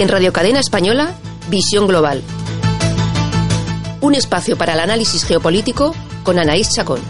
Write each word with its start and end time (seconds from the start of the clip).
En 0.00 0.08
Radio 0.08 0.32
Cadena 0.32 0.60
Española, 0.60 1.12
Visión 1.50 1.86
Global. 1.86 2.22
Un 4.00 4.14
espacio 4.14 4.56
para 4.56 4.72
el 4.72 4.80
análisis 4.80 5.26
geopolítico 5.26 5.94
con 6.22 6.38
Anaís 6.38 6.70
Chacón. 6.70 7.00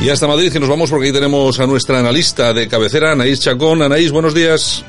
Y 0.00 0.08
hasta 0.08 0.28
Madrid, 0.28 0.52
que 0.52 0.60
nos 0.60 0.68
vamos 0.68 0.88
porque 0.88 1.08
ahí 1.08 1.12
tenemos 1.12 1.58
a 1.58 1.66
nuestra 1.66 1.98
analista 1.98 2.52
de 2.52 2.68
cabecera, 2.68 3.10
Anaís 3.10 3.40
Chacón. 3.40 3.82
Anaís, 3.82 4.12
buenos 4.12 4.34
días. 4.34 4.84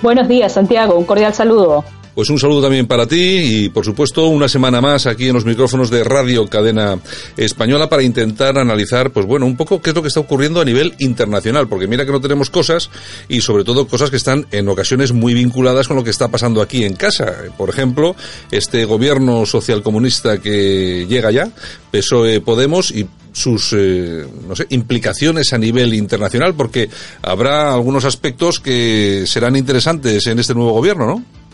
Buenos 0.00 0.26
días, 0.26 0.54
Santiago. 0.54 0.94
Un 0.94 1.04
cordial 1.04 1.34
saludo. 1.34 1.84
Pues 2.16 2.30
un 2.30 2.38
saludo 2.38 2.62
también 2.62 2.86
para 2.86 3.06
ti 3.06 3.18
y, 3.18 3.68
por 3.68 3.84
supuesto, 3.84 4.26
una 4.28 4.48
semana 4.48 4.80
más 4.80 5.06
aquí 5.06 5.26
en 5.28 5.34
los 5.34 5.44
micrófonos 5.44 5.90
de 5.90 6.02
Radio 6.02 6.48
Cadena 6.48 6.98
Española 7.36 7.90
para 7.90 8.02
intentar 8.02 8.56
analizar, 8.56 9.10
pues 9.10 9.26
bueno, 9.26 9.44
un 9.44 9.54
poco 9.54 9.82
qué 9.82 9.90
es 9.90 9.96
lo 9.96 10.00
que 10.00 10.08
está 10.08 10.20
ocurriendo 10.20 10.62
a 10.62 10.64
nivel 10.64 10.94
internacional, 10.98 11.68
porque 11.68 11.86
mira 11.86 12.06
que 12.06 12.12
no 12.12 12.20
tenemos 12.22 12.48
cosas 12.48 12.88
y, 13.28 13.42
sobre 13.42 13.64
todo, 13.64 13.86
cosas 13.86 14.08
que 14.08 14.16
están 14.16 14.46
en 14.50 14.66
ocasiones 14.70 15.12
muy 15.12 15.34
vinculadas 15.34 15.88
con 15.88 15.98
lo 15.98 16.04
que 16.04 16.08
está 16.08 16.28
pasando 16.28 16.62
aquí 16.62 16.84
en 16.84 16.96
casa. 16.96 17.34
Por 17.58 17.68
ejemplo, 17.68 18.16
este 18.50 18.86
gobierno 18.86 19.44
socialcomunista 19.44 20.38
que 20.38 21.04
llega 21.06 21.30
ya, 21.30 21.50
PSOE 21.90 22.40
Podemos 22.40 22.92
y 22.92 23.06
sus 23.32 23.74
eh, 23.74 24.26
no 24.48 24.56
sé, 24.56 24.66
implicaciones 24.70 25.52
a 25.52 25.58
nivel 25.58 25.92
internacional, 25.92 26.54
porque 26.54 26.88
habrá 27.20 27.74
algunos 27.74 28.06
aspectos 28.06 28.58
que 28.58 29.24
serán 29.26 29.54
interesantes 29.54 30.26
en 30.28 30.38
este 30.38 30.54
nuevo 30.54 30.72
gobierno, 30.72 31.06
¿no? 31.06 31.45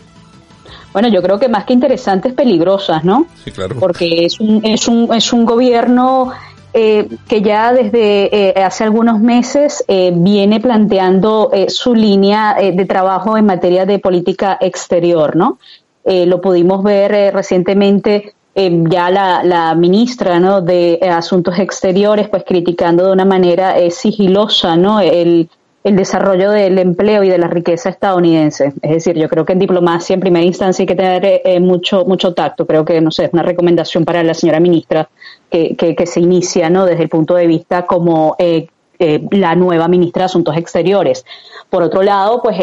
Bueno, 0.93 1.09
yo 1.09 1.21
creo 1.21 1.39
que 1.39 1.49
más 1.49 1.65
que 1.65 1.73
interesantes, 1.73 2.33
peligrosas, 2.33 3.03
¿no? 3.03 3.25
Sí, 3.43 3.51
claro. 3.51 3.75
Porque 3.79 4.25
es 4.25 4.39
un, 4.39 4.63
es 4.63 4.87
un, 4.87 5.13
es 5.13 5.33
un 5.33 5.43
gobierno 5.43 6.31
eh, 6.75 7.07
que 7.27 7.43
ya 7.43 7.71
desde 7.71 8.49
eh, 8.49 8.63
hace 8.63 8.83
algunos 8.83 9.19
meses 9.19 9.83
eh, 9.87 10.11
viene 10.11 10.59
planteando 10.59 11.51
su 11.67 11.93
línea 11.93 12.55
de 12.55 12.85
trabajo 12.85 13.37
en 13.37 13.45
materia 13.45 13.85
de 13.85 13.99
política 13.99 14.57
exterior, 14.59 15.35
¿no? 15.35 15.59
lo 16.05 16.41
pudimos 16.41 16.83
ver 16.83 17.33
recientemente 17.33 18.33
ya 18.55 19.09
la, 19.09 19.41
la, 19.41 19.73
ministra 19.73 20.37
¿no? 20.37 20.59
de 20.59 20.99
Asuntos 21.09 21.57
Exteriores 21.59 22.27
pues 22.27 22.43
criticando 22.45 23.05
de 23.05 23.13
una 23.13 23.23
manera 23.23 23.75
sigilosa 23.89 24.75
¿no? 24.75 24.99
el, 24.99 25.49
el 25.83 25.97
desarrollo 25.97 26.51
del 26.51 26.79
empleo 26.79 27.23
y 27.23 27.29
de 27.29 27.37
la 27.37 27.47
riqueza 27.47 27.89
estadounidense. 27.89 28.73
Es 28.81 28.91
decir, 28.91 29.17
yo 29.17 29.27
creo 29.27 29.45
que 29.45 29.53
en 29.53 29.59
diplomacia 29.59 30.13
en 30.13 30.21
primera 30.21 30.45
instancia 30.45 30.83
hay 30.83 30.87
que 30.87 30.95
tener 30.95 31.41
eh, 31.43 31.59
mucho 31.59 32.05
mucho 32.05 32.33
tacto. 32.33 32.65
Creo 32.65 32.85
que, 32.85 33.01
no 33.01 33.11
sé, 33.11 33.25
es 33.25 33.33
una 33.33 33.43
recomendación 33.43 34.05
para 34.05 34.23
la 34.23 34.33
señora 34.33 34.59
ministra 34.59 35.09
que, 35.49 35.75
que, 35.75 36.05
se 36.07 36.21
inicia 36.21 36.69
¿no? 36.69 36.85
desde 36.85 37.03
el 37.03 37.09
punto 37.09 37.35
de 37.35 37.47
vista 37.47 37.85
como 37.85 38.35
eh, 38.39 38.67
eh, 38.97 39.21
la 39.31 39.55
nueva 39.55 39.87
ministra 39.87 40.21
de 40.21 40.25
Asuntos 40.25 40.55
Exteriores. 40.55 41.25
Por 41.69 41.83
otro 41.83 42.01
lado, 42.01 42.41
pues 42.41 42.57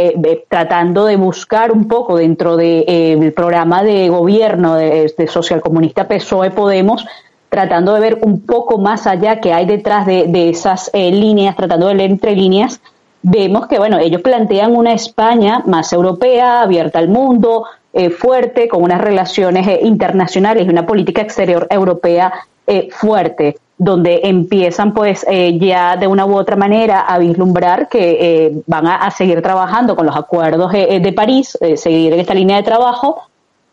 tratando 0.49 1.05
de 1.05 1.17
buscar 1.17 1.73
un 1.73 1.89
poco 1.89 2.17
dentro 2.17 2.57
del 2.57 3.33
programa 3.35 3.83
de 3.83 4.09
gobierno 4.09 4.77
de, 4.77 5.13
de 5.17 5.27
socialcomunista 5.27 6.07
PSOE 6.07 6.53
Podemos, 6.53 7.05
tratando 7.49 7.93
de 7.95 8.01
ver 8.01 8.19
un 8.23 8.47
poco 8.47 8.79
más 8.79 9.09
allá 9.09 9.41
que 9.41 9.53
hay 9.53 9.67
detrás 9.67 10.07
de, 10.07 10.27
de 10.29 10.51
esas 10.51 10.91
líneas, 10.95 11.57
tratando 11.57 11.89
de 11.89 11.95
leer 11.95 12.13
entre 12.13 12.37
líneas 12.37 12.81
vemos 13.23 13.67
que, 13.67 13.79
bueno, 13.79 13.99
ellos 13.99 14.23
plantean 14.23 14.75
una 14.75 14.93
España 14.93 15.63
más 15.67 15.93
europea, 15.93 16.63
abierta 16.63 16.99
al 16.99 17.09
mundo, 17.09 17.67
eh, 17.93 18.11
fuerte, 18.11 18.69
con 18.69 18.85
unas 18.85 19.01
relaciones 19.01 19.67
eh, 19.67 19.81
internacionales 19.83 20.65
y 20.65 20.71
una 20.71 20.87
política 20.87 21.23
exterior 21.23 21.67
europea 21.69 22.33
eh, 22.65 22.89
fuerte, 22.93 23.59
donde 23.77 24.21
empiezan 24.25 24.95
pues 24.95 25.27
ya 25.59 25.97
de 25.97 26.07
una 26.07 26.27
u 26.27 26.37
otra 26.37 26.55
manera 26.55 27.01
a 27.01 27.19
vislumbrar 27.19 27.89
que 27.89 28.63
van 28.67 28.87
a, 28.87 29.11
seguir 29.11 29.41
trabajando 29.41 29.97
con 29.97 30.05
los 30.05 30.15
acuerdos 30.15 30.71
de 30.71 31.13
París, 31.17 31.59
seguir 31.77 32.13
en 32.13 32.21
esta 32.21 32.35
línea 32.35 32.59
de 32.59 32.63
trabajo 32.63 33.23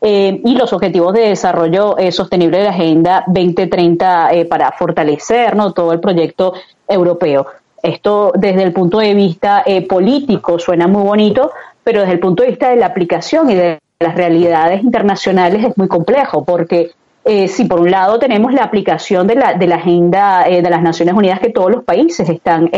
y 0.02 0.56
los 0.56 0.72
objetivos 0.72 1.14
de 1.14 1.28
desarrollo 1.28 1.98
sostenible 2.12 2.60
de 2.60 2.64
la 2.64 2.70
Agenda 2.70 3.26
2030 3.28 4.30
para 4.50 4.72
fortalecer 4.72 5.58
¿no? 5.58 5.74
todo 5.74 5.92
el 5.92 6.00
proyecto 6.00 6.54
europeo. 6.88 7.46
Esto 7.82 8.32
desde 8.36 8.64
el 8.64 8.74
punto 8.74 9.00
de 9.00 9.14
vista 9.14 9.64
eh, 9.66 9.86
político 9.88 10.60
suena 10.60 10.88
muy 10.88 11.04
bonito, 11.04 11.52
pero 11.84 12.02
desde 12.02 12.14
el 12.14 12.20
punto 12.20 12.44
de 12.44 12.50
vista 12.50 12.70
de 12.70 12.78
la 12.78 12.88
aplicación 12.88 13.50
y 13.50 13.56
de 13.56 13.80
las 14.00 14.16
realidades 14.16 14.84
internacionales 14.84 15.64
es 15.64 15.78
muy 15.78 15.88
complejo, 15.88 16.44
porque 16.44 16.92
eh, 17.24 17.48
si 17.48 17.66
por 17.66 17.80
un 17.80 17.92
lado 17.92 18.20
tenemos 18.20 18.54
la 18.54 18.64
aplicación 18.64 19.28
de 19.28 19.36
la, 19.36 19.54
de 19.54 19.68
la 19.68 19.76
agenda 19.76 20.48
eh, 20.48 20.62
de 20.62 20.70
las 20.70 20.82
Naciones 20.82 21.14
Unidas 21.14 21.40
que 21.40 21.50
todos 21.50 21.72
los 21.72 21.84
países 21.84 22.28
están 22.30 22.70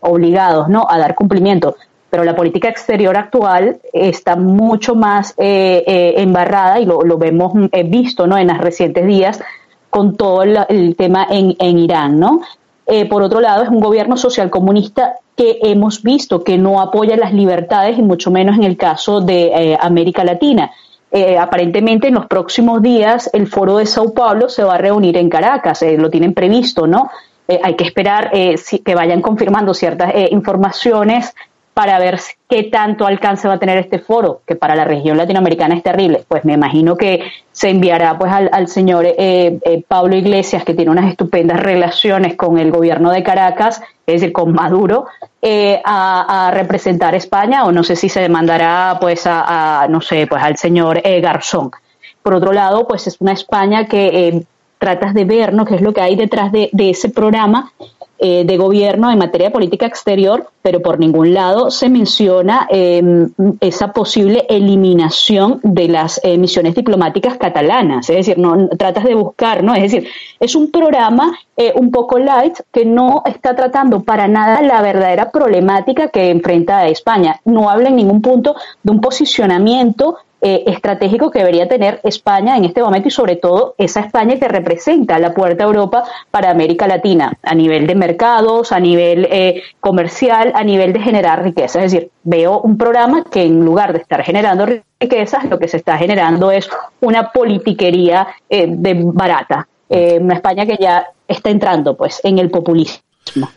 obligados 0.00 0.68
¿no? 0.68 0.86
a 0.88 0.98
dar 0.98 1.14
cumplimiento, 1.14 1.76
pero 2.10 2.24
la 2.24 2.36
política 2.36 2.68
exterior 2.68 3.16
actual 3.16 3.80
está 3.92 4.36
mucho 4.36 4.94
más 4.94 5.34
embarrada 5.38 6.78
y 6.78 6.84
lo, 6.84 7.02
lo 7.02 7.16
vemos 7.16 7.52
visto 7.86 8.26
¿no? 8.26 8.36
en 8.36 8.48
los 8.48 8.58
recientes 8.58 9.06
días 9.06 9.40
con 9.88 10.16
todo 10.16 10.42
el 10.42 10.96
tema 10.96 11.26
en, 11.30 11.54
en 11.58 11.78
Irán, 11.78 12.18
¿no? 12.18 12.40
Eh, 12.86 13.06
por 13.06 13.22
otro 13.22 13.40
lado, 13.40 13.62
es 13.62 13.68
un 13.68 13.80
gobierno 13.80 14.16
social 14.16 14.50
comunista 14.50 15.14
que 15.36 15.58
hemos 15.62 16.02
visto 16.02 16.42
que 16.42 16.58
no 16.58 16.80
apoya 16.80 17.16
las 17.16 17.32
libertades 17.32 17.98
y 17.98 18.02
mucho 18.02 18.30
menos 18.30 18.56
en 18.56 18.64
el 18.64 18.76
caso 18.76 19.20
de 19.20 19.46
eh, 19.46 19.78
América 19.80 20.24
Latina. 20.24 20.70
Eh, 21.10 21.38
aparentemente 21.38 22.08
en 22.08 22.14
los 22.14 22.26
próximos 22.26 22.80
días 22.80 23.28
el 23.34 23.46
foro 23.46 23.76
de 23.76 23.86
Sao 23.86 24.14
Paulo 24.14 24.48
se 24.48 24.64
va 24.64 24.74
a 24.74 24.78
reunir 24.78 25.16
en 25.18 25.28
Caracas, 25.28 25.84
lo 25.98 26.08
tienen 26.08 26.32
previsto, 26.32 26.86
¿no? 26.86 27.10
hay 27.62 27.74
que 27.74 27.84
esperar 27.84 28.30
que 28.30 28.94
vayan 28.94 29.20
confirmando 29.20 29.74
ciertas 29.74 30.14
informaciones 30.30 31.34
para 31.74 31.98
ver 31.98 32.20
qué 32.48 32.64
tanto 32.64 33.06
alcance 33.06 33.48
va 33.48 33.54
a 33.54 33.58
tener 33.58 33.78
este 33.78 33.98
foro, 33.98 34.42
que 34.46 34.56
para 34.56 34.74
la 34.74 34.84
región 34.84 35.16
latinoamericana 35.16 35.74
es 35.74 35.82
terrible. 35.82 36.22
Pues 36.28 36.44
me 36.44 36.52
imagino 36.52 36.96
que 36.96 37.32
se 37.50 37.70
enviará 37.70 38.18
pues 38.18 38.30
al, 38.30 38.68
señor 38.68 39.06
eh, 39.06 39.58
eh, 39.64 39.82
Pablo 39.86 40.14
Iglesias, 40.14 40.64
que 40.64 40.74
tiene 40.74 40.90
unas 40.90 41.10
estupendas 41.10 41.60
relaciones 41.60 42.36
con 42.36 42.58
el 42.58 42.70
gobierno 42.70 43.10
de 43.10 43.22
Caracas, 43.22 43.80
es 44.06 44.20
decir, 44.20 44.32
con 44.32 44.52
Maduro, 44.52 45.06
eh, 45.40 45.80
a, 45.84 46.50
representar 46.52 47.14
España, 47.14 47.64
o 47.64 47.72
no 47.72 47.82
sé 47.82 47.96
si 47.96 48.10
se 48.10 48.20
demandará 48.20 48.98
pues 49.00 49.22
a, 49.26 49.86
no 49.88 50.02
sé, 50.02 50.26
pues 50.26 50.42
al 50.42 50.58
señor 50.58 51.00
Garzón. 51.02 51.70
Por 52.22 52.34
otro 52.34 52.52
lado, 52.52 52.86
pues 52.86 53.06
es 53.06 53.16
una 53.20 53.32
España 53.32 53.86
que 53.86 54.44
tratas 54.78 55.14
de 55.14 55.24
ver, 55.24 55.54
¿no? 55.54 55.64
qué 55.64 55.76
es 55.76 55.80
lo 55.80 55.92
que 55.94 56.00
hay 56.00 56.16
detrás 56.16 56.52
de, 56.52 56.68
de 56.72 56.90
ese 56.90 57.08
programa 57.08 57.72
eh, 58.24 58.44
de 58.44 58.56
gobierno 58.56 59.10
en 59.10 59.18
materia 59.18 59.48
de 59.48 59.52
política 59.52 59.86
exterior, 59.86 60.48
pero 60.62 60.80
por 60.80 61.00
ningún 61.00 61.34
lado 61.34 61.72
se 61.72 61.88
menciona 61.88 62.68
em, 62.70 63.30
esa 63.60 63.92
posible 63.92 64.46
eliminación 64.48 65.58
de 65.64 65.88
las 65.88 66.20
emisiones 66.22 66.52
misiones 66.52 66.74
diplomáticas 66.76 67.36
catalanas. 67.36 68.08
Es 68.10 68.16
decir, 68.16 68.38
no 68.38 68.68
tratas 68.78 69.02
de 69.04 69.14
buscar, 69.16 69.64
¿no? 69.64 69.74
Es 69.74 69.90
decir, 69.90 70.08
es 70.38 70.54
un 70.54 70.70
programa 70.70 71.36
eh, 71.56 71.72
un 71.74 71.90
poco 71.90 72.18
light 72.18 72.60
que 72.70 72.84
no 72.84 73.22
está 73.24 73.56
tratando 73.56 74.02
para 74.02 74.28
nada 74.28 74.62
la 74.62 74.82
verdadera 74.82 75.30
problemática 75.32 76.08
que 76.08 76.30
enfrenta 76.30 76.86
España. 76.86 77.40
No 77.44 77.70
habla 77.70 77.88
en 77.88 77.96
ningún 77.96 78.22
punto 78.22 78.54
de 78.82 78.92
un 78.92 79.00
posicionamiento 79.00 80.18
eh, 80.44 80.64
estratégico 80.66 81.30
que 81.30 81.38
debería 81.38 81.68
tener 81.68 82.00
España 82.02 82.56
en 82.56 82.64
este 82.64 82.82
momento 82.82 83.06
y 83.06 83.12
sobre 83.12 83.36
todo 83.36 83.76
esa 83.78 84.00
España 84.00 84.36
que 84.40 84.48
representa 84.48 85.20
la 85.20 85.32
puerta 85.32 85.62
a 85.62 85.68
Europa 85.68 86.02
para 86.32 86.50
América 86.50 86.88
Latina 86.88 87.38
a 87.44 87.54
nivel 87.54 87.86
de 87.86 87.94
mercados, 87.94 88.72
a 88.72 88.80
nivel 88.80 89.28
eh, 89.30 89.62
comercial, 89.78 90.50
a 90.56 90.64
nivel 90.64 90.92
de 90.92 90.98
generar 90.98 91.44
riqueza. 91.44 91.84
Es 91.84 91.92
decir, 91.92 92.10
veo 92.24 92.60
un 92.60 92.76
programa 92.76 93.22
que 93.30 93.44
en 93.44 93.64
lugar 93.64 93.92
de 93.92 94.00
estar 94.00 94.24
generando 94.24 94.66
riquezas, 95.00 95.44
lo 95.44 95.60
que 95.60 95.68
se 95.68 95.76
está 95.76 95.96
generando 95.96 96.50
es 96.50 96.68
una 97.00 97.30
politiquería 97.30 98.26
eh, 98.50 98.66
de 98.68 98.94
barata. 98.94 99.68
una 99.88 100.34
España 100.34 100.66
que 100.66 100.76
ya 100.80 101.06
está 101.28 101.50
entrando 101.50 101.96
pues 101.96 102.20
en 102.24 102.40
el 102.40 102.50
populismo. 102.50 103.48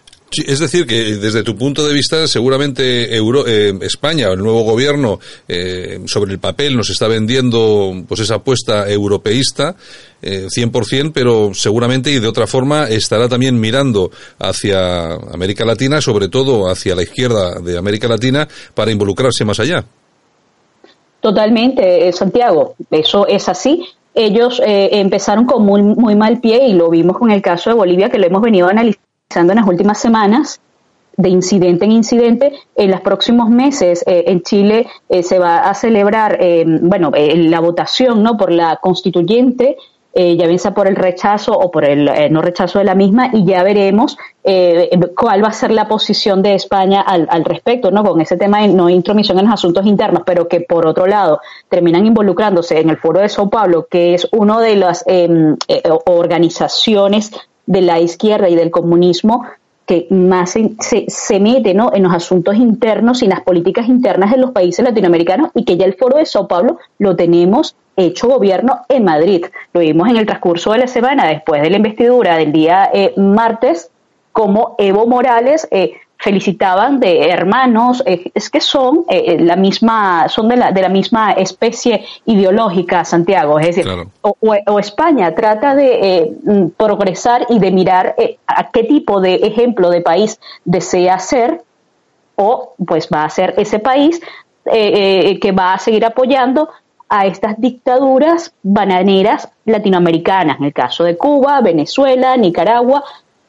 Es 0.46 0.60
decir, 0.60 0.86
que 0.86 1.16
desde 1.16 1.44
tu 1.44 1.56
punto 1.56 1.86
de 1.86 1.94
vista, 1.94 2.28
seguramente 2.28 3.16
Euro, 3.16 3.46
eh, 3.48 3.74
España, 3.82 4.30
el 4.30 4.40
nuevo 4.40 4.64
gobierno, 4.64 5.20
eh, 5.48 6.00
sobre 6.06 6.32
el 6.34 6.40
papel 6.40 6.76
nos 6.76 6.90
está 6.90 7.08
vendiendo 7.08 7.94
pues 8.08 8.22
esa 8.22 8.36
apuesta 8.36 8.90
europeísta, 8.90 9.76
eh, 10.22 10.48
100%, 10.50 11.12
pero 11.14 11.52
seguramente 11.54 12.12
y 12.12 12.20
de 12.20 12.28
otra 12.28 12.48
forma 12.48 12.90
estará 12.90 13.30
también 13.30 13.60
mirando 13.60 14.12
hacia 14.40 15.14
América 15.14 15.66
Latina, 15.66 16.02
sobre 16.02 16.30
todo 16.30 16.70
hacia 16.70 16.96
la 16.96 17.04
izquierda 17.04 17.60
de 17.60 17.78
América 17.78 18.08
Latina, 18.08 18.48
para 18.74 18.92
involucrarse 18.92 19.46
más 19.46 19.60
allá. 19.60 19.86
Totalmente, 21.26 22.08
eh, 22.08 22.14
Santiago, 22.14 22.76
eso 22.92 23.26
es 23.28 23.50
así. 23.50 23.84
Ellos 24.14 24.62
eh, 24.64 24.90
empezaron 24.92 25.46
con 25.46 25.66
muy, 25.66 25.82
muy 25.82 26.16
mal 26.16 26.40
pie 26.40 26.68
y 26.68 26.74
lo 26.74 26.90
vimos 26.90 27.18
con 27.18 27.32
el 27.32 27.42
caso 27.42 27.72
de 27.72 27.76
Bolivia, 27.76 28.10
que 28.10 28.20
lo 28.20 28.28
hemos 28.28 28.44
venido 28.44 28.68
analizando 28.68 29.05
en 29.40 29.60
las 29.60 29.68
últimas 29.68 30.00
semanas, 30.00 30.60
de 31.18 31.30
incidente 31.30 31.86
en 31.86 31.92
incidente. 31.92 32.54
En 32.76 32.92
los 32.92 33.02
próximos 33.02 33.50
meses 33.50 34.04
eh, 34.06 34.26
en 34.28 34.42
Chile 34.42 34.88
eh, 35.08 35.24
se 35.24 35.40
va 35.40 35.60
a 35.60 35.74
celebrar, 35.74 36.38
eh, 36.42 36.66
bueno, 36.66 37.12
la 37.14 37.60
votación, 37.62 38.22
¿no? 38.22 38.36
Por 38.36 38.52
la 38.52 38.78
constituyente 38.82 39.78
eh, 40.18 40.38
ya 40.38 40.48
bien 40.48 40.60
sea 40.60 40.74
por 40.74 40.88
el 40.88 40.96
rechazo 40.96 41.52
o 41.52 41.70
por 41.70 41.84
el 41.84 42.08
eh, 42.08 42.30
no 42.30 42.42
rechazo 42.42 42.80
de 42.80 42.86
la 42.86 42.96
misma, 42.96 43.32
y 43.34 43.44
ya 43.44 43.64
veremos 43.64 44.18
eh, 44.46 44.90
cuál 45.14 45.44
va 45.44 45.50
a 45.50 45.52
ser 45.52 45.72
la 45.72 45.90
posición 45.90 46.42
de 46.42 46.56
España 46.56 47.02
al, 47.02 47.28
al, 47.30 47.44
respecto, 47.44 47.92
¿no? 47.92 48.02
Con 48.02 48.22
ese 48.22 48.38
tema 48.38 48.62
de 48.62 48.70
no 48.70 48.90
intromisión 48.90 49.40
en 49.40 49.46
los 49.46 49.56
asuntos 49.56 49.86
internos, 49.86 50.24
pero 50.26 50.48
que 50.48 50.62
por 50.62 50.88
otro 50.88 51.06
lado 51.06 51.42
terminan 51.68 52.06
involucrándose 52.06 52.80
en 52.80 52.92
el 52.92 52.98
Foro 52.98 53.20
de 53.20 53.28
Sao 53.28 53.50
Paulo, 53.50 53.88
que 53.92 54.14
es 54.14 54.26
una 54.32 54.62
de 54.62 54.78
las 54.78 55.04
em, 55.06 55.58
organizaciones 56.06 57.34
de 57.66 57.82
la 57.82 58.00
izquierda 58.00 58.50
y 58.50 58.56
del 58.56 58.72
comunismo 58.72 59.46
que 59.86 60.08
más 60.10 60.52
se, 60.52 61.06
se, 61.08 61.40
mete 61.40 61.74
¿no? 61.74 61.92
en 61.94 62.04
los 62.04 62.14
asuntos 62.14 62.56
internos 62.56 63.22
y 63.22 63.26
en 63.26 63.32
las 63.32 63.42
políticas 63.42 63.88
internas 63.88 64.32
de 64.32 64.38
los 64.38 64.52
países 64.52 64.84
latinoamericanos 64.84 65.52
y 65.54 65.64
que 65.64 65.78
ya 65.78 65.86
el 65.86 65.94
foro 65.94 66.18
de 66.18 66.26
Sao 66.26 66.48
Paulo 66.48 66.80
lo 66.98 67.16
tenemos 67.16 67.76
hecho 67.96 68.28
gobierno 68.28 68.82
en 68.90 69.04
Madrid. 69.04 69.46
Lo 69.74 69.82
vimos 69.82 70.10
en 70.10 70.18
el 70.18 70.26
transcurso 70.26 70.72
de 70.72 70.80
la 70.80 70.88
semana 70.88 71.28
después 71.28 71.62
de 71.62 71.70
la 71.70 71.78
investidura 71.78 72.38
del 72.38 72.52
día 72.52 72.90
eh, 72.94 73.14
martes, 73.16 73.92
como 74.32 74.76
Evo 74.80 75.08
Morales 75.08 75.68
eh, 75.72 75.94
felicitaban 76.18 77.00
de 77.00 77.30
hermanos, 77.30 78.02
eh, 78.06 78.32
es 78.34 78.50
que 78.50 78.62
son 78.62 79.06
eh, 79.10 79.38
la 79.40 79.56
misma, 79.56 80.28
son 80.30 80.48
de 80.48 80.58
la, 80.58 80.72
de 80.72 80.82
la 80.82 80.90
misma 80.90 81.34
especie 81.34 82.06
ideológica, 82.26 83.06
Santiago, 83.06 83.60
es 83.60 83.76
decir, 83.76 83.88
o, 84.22 84.80
España 84.80 85.34
trata 85.36 85.76
de 85.76 86.00
eh, 86.02 86.34
mm, 86.44 86.68
progresar 86.78 87.46
y 87.50 87.60
de 87.60 87.72
mirar 87.72 88.16
a 88.48 88.72
qué 88.72 88.84
tipo 88.84 89.22
de 89.22 89.36
ejemplo 89.36 89.90
de 89.90 90.02
país 90.02 90.40
desea 90.64 91.20
ser, 91.20 91.64
o 92.36 92.74
pues 92.86 93.08
va 93.14 93.24
a 93.24 93.30
ser 93.30 93.54
ese 93.58 93.80
país 93.80 94.20
que 94.66 95.54
va 95.56 95.74
a 95.74 95.78
seguir 95.78 96.04
apoyando 96.06 96.70
a 97.08 97.28
estas 97.28 97.60
dictaduras 97.62 98.52
bananeras 98.64 99.48
latinoamericanas, 99.66 100.58
en 100.60 100.66
el 100.66 100.74
caso 100.74 101.04
de 101.04 101.18
Cuba, 101.18 101.62
Venezuela, 101.62 102.36
Nicaragua, 102.36 103.04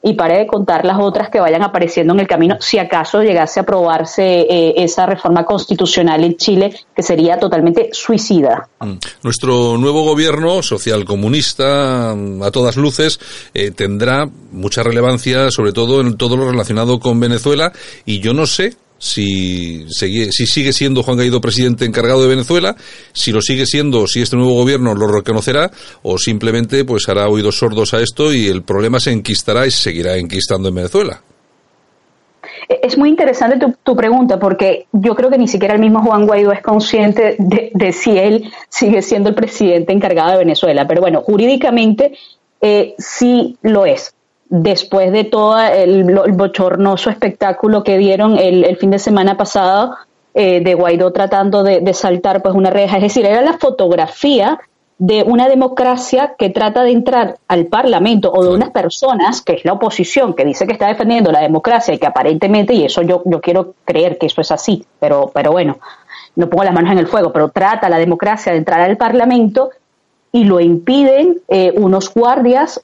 y 0.07 0.15
para 0.15 0.39
de 0.39 0.47
contar 0.47 0.85
las 0.85 1.01
otras 1.01 1.31
que 1.31 1.41
vayan 1.41 1.65
apareciendo 1.65 2.15
en 2.15 2.21
el 2.21 2.29
camino, 2.29 2.59
si 2.61 2.79
acaso 2.79 3.23
llegase 3.23 3.59
a 3.59 3.65
aprobarse 3.65 4.43
eh, 4.43 4.75
esa 4.77 5.05
reforma 5.05 5.45
constitucional 5.45 6.23
en 6.23 6.37
Chile, 6.37 6.73
que 6.95 7.03
sería 7.03 7.41
totalmente 7.41 7.91
suicida. 7.93 8.69
Mm. 8.79 8.99
Nuestro 9.25 9.77
nuevo 9.77 10.05
gobierno 10.05 10.63
social 10.63 11.05
comunista, 11.05 12.15
mm, 12.15 12.41
a 12.41 12.53
todas 12.53 12.77
luces, 12.77 13.19
eh, 13.53 13.73
tendrá 13.73 14.29
mucha 14.53 14.85
relevancia, 14.85 15.51
sobre 15.51 15.73
todo 15.73 16.01
en 16.01 16.17
todo 16.17 16.37
lo 16.37 16.49
relacionado 16.49 17.01
con 17.01 17.19
Venezuela, 17.19 17.73
y 18.05 18.21
yo 18.21 18.33
no 18.33 18.47
sé 18.47 18.77
si, 18.99 19.87
si 19.91 20.47
sigue 20.47 20.73
siendo 20.73 21.03
Juan 21.03 21.17
Guaidó 21.17 21.41
presidente 21.41 21.85
encargado 21.85 22.23
de 22.23 22.29
Venezuela, 22.29 22.77
si 23.13 23.33
lo 23.33 23.41
sigue 23.41 23.67
siendo, 23.67 24.07
si 24.07 24.23
este 24.23 24.37
nuevo 24.37 24.55
gobierno 24.55 24.95
lo 24.95 25.09
reconocerá, 25.09 25.71
o 26.03 26.19
simplemente 26.19 26.85
pues 26.85 27.09
hará 27.09 27.29
oídos 27.29 27.59
sordos 27.59 27.95
a 27.95 28.01
esto 28.01 28.33
y 28.33 28.47
el 28.49 28.63
problema 28.63 29.01
se 29.01 29.13
enquistará 29.13 29.67
y 29.67 29.71
se 29.71 29.83
seguirá 29.83 30.17
enquistando 30.17 30.69
en 30.69 30.75
Venezuela. 30.75 31.21
Es 32.69 32.99
muy 32.99 33.11
interesante 33.11 33.65
tu, 33.85 33.97
pregunta 33.97 34.39
porque 34.39 34.87
yo 34.93 35.15
creo 35.15 35.31
que 35.31 35.39
ni 35.39 35.47
siquiera 35.47 35.75
el 35.75 35.81
mismo 35.81 36.03
Juan 36.03 36.27
Guaidó 36.27 36.53
es 36.53 36.63
consciente 36.63 37.37
de, 37.39 37.93
si 37.93 38.19
él 38.19 38.51
sigue 38.69 39.03
siendo 39.03 39.29
el 39.29 39.35
presidente 39.35 39.93
encargado 39.93 40.33
de 40.33 40.39
Venezuela. 40.39 40.87
Pero 40.89 41.01
bueno, 41.01 41.21
jurídicamente 41.21 42.17
eh, 42.61 42.95
sí 42.99 43.57
lo 43.63 43.87
es 43.87 44.16
después 44.49 45.13
de 45.13 45.25
todo 45.25 45.59
el, 45.61 46.05
bochornoso 46.33 47.11
espectáculo 47.11 47.83
que 47.83 47.99
dieron 47.99 48.39
el, 48.39 48.77
fin 48.77 48.91
de 48.91 48.99
semana 48.99 49.37
pasado 49.37 49.97
eh, 50.35 50.61
de 50.61 50.75
Guaidó 50.75 51.13
tratando 51.13 51.63
de, 51.63 51.95
saltar 51.95 52.43
pues 52.43 52.55
una 52.55 52.71
reja. 52.71 52.97
Es 52.97 53.03
decir, 53.03 53.27
era 53.27 53.43
la 53.43 53.59
fotografía 53.59 54.59
de 54.99 55.23
una 55.25 55.49
democracia 55.49 56.35
que 56.39 56.49
trata 56.49 56.83
de 56.83 56.93
entrar 56.93 57.37
al 57.49 57.67
Parlamento 57.67 58.33
o 58.33 58.43
de 58.43 58.51
unas 58.51 58.71
personas, 58.71 59.43
que 59.43 59.55
es 59.55 59.65
la 59.65 59.75
oposición, 59.75 60.33
que 60.33 60.45
dice 60.45 60.67
que 60.67 60.73
está 60.73 60.87
defendiendo 60.89 61.31
la 61.31 61.41
democracia 61.41 61.93
y 61.93 61.99
que 61.99 62.07
aparentemente, 62.07 62.73
y 62.73 62.85
eso 62.85 63.03
yo, 63.03 63.23
yo 63.27 63.41
quiero 63.41 63.75
creer 63.85 64.17
que 64.17 64.27
eso 64.27 64.41
es 64.41 64.51
así, 64.51 64.87
pero, 64.99 65.31
pero 65.35 65.53
bueno, 65.53 65.79
no 66.35 66.49
pongo 66.49 66.65
las 66.65 66.73
manos 66.73 66.93
en 66.93 66.99
el 66.99 67.09
fuego, 67.09 67.31
pero 67.31 67.51
trata 67.51 67.91
la 67.91 67.99
democracia 67.99 68.53
de 68.53 68.59
entrar 68.59 68.81
al 68.81 68.97
Parlamento 68.97 69.71
y 70.33 70.45
lo 70.45 70.61
impiden 70.61 71.41
eh, 71.49 71.73
unos 71.77 72.13
guardias 72.13 72.83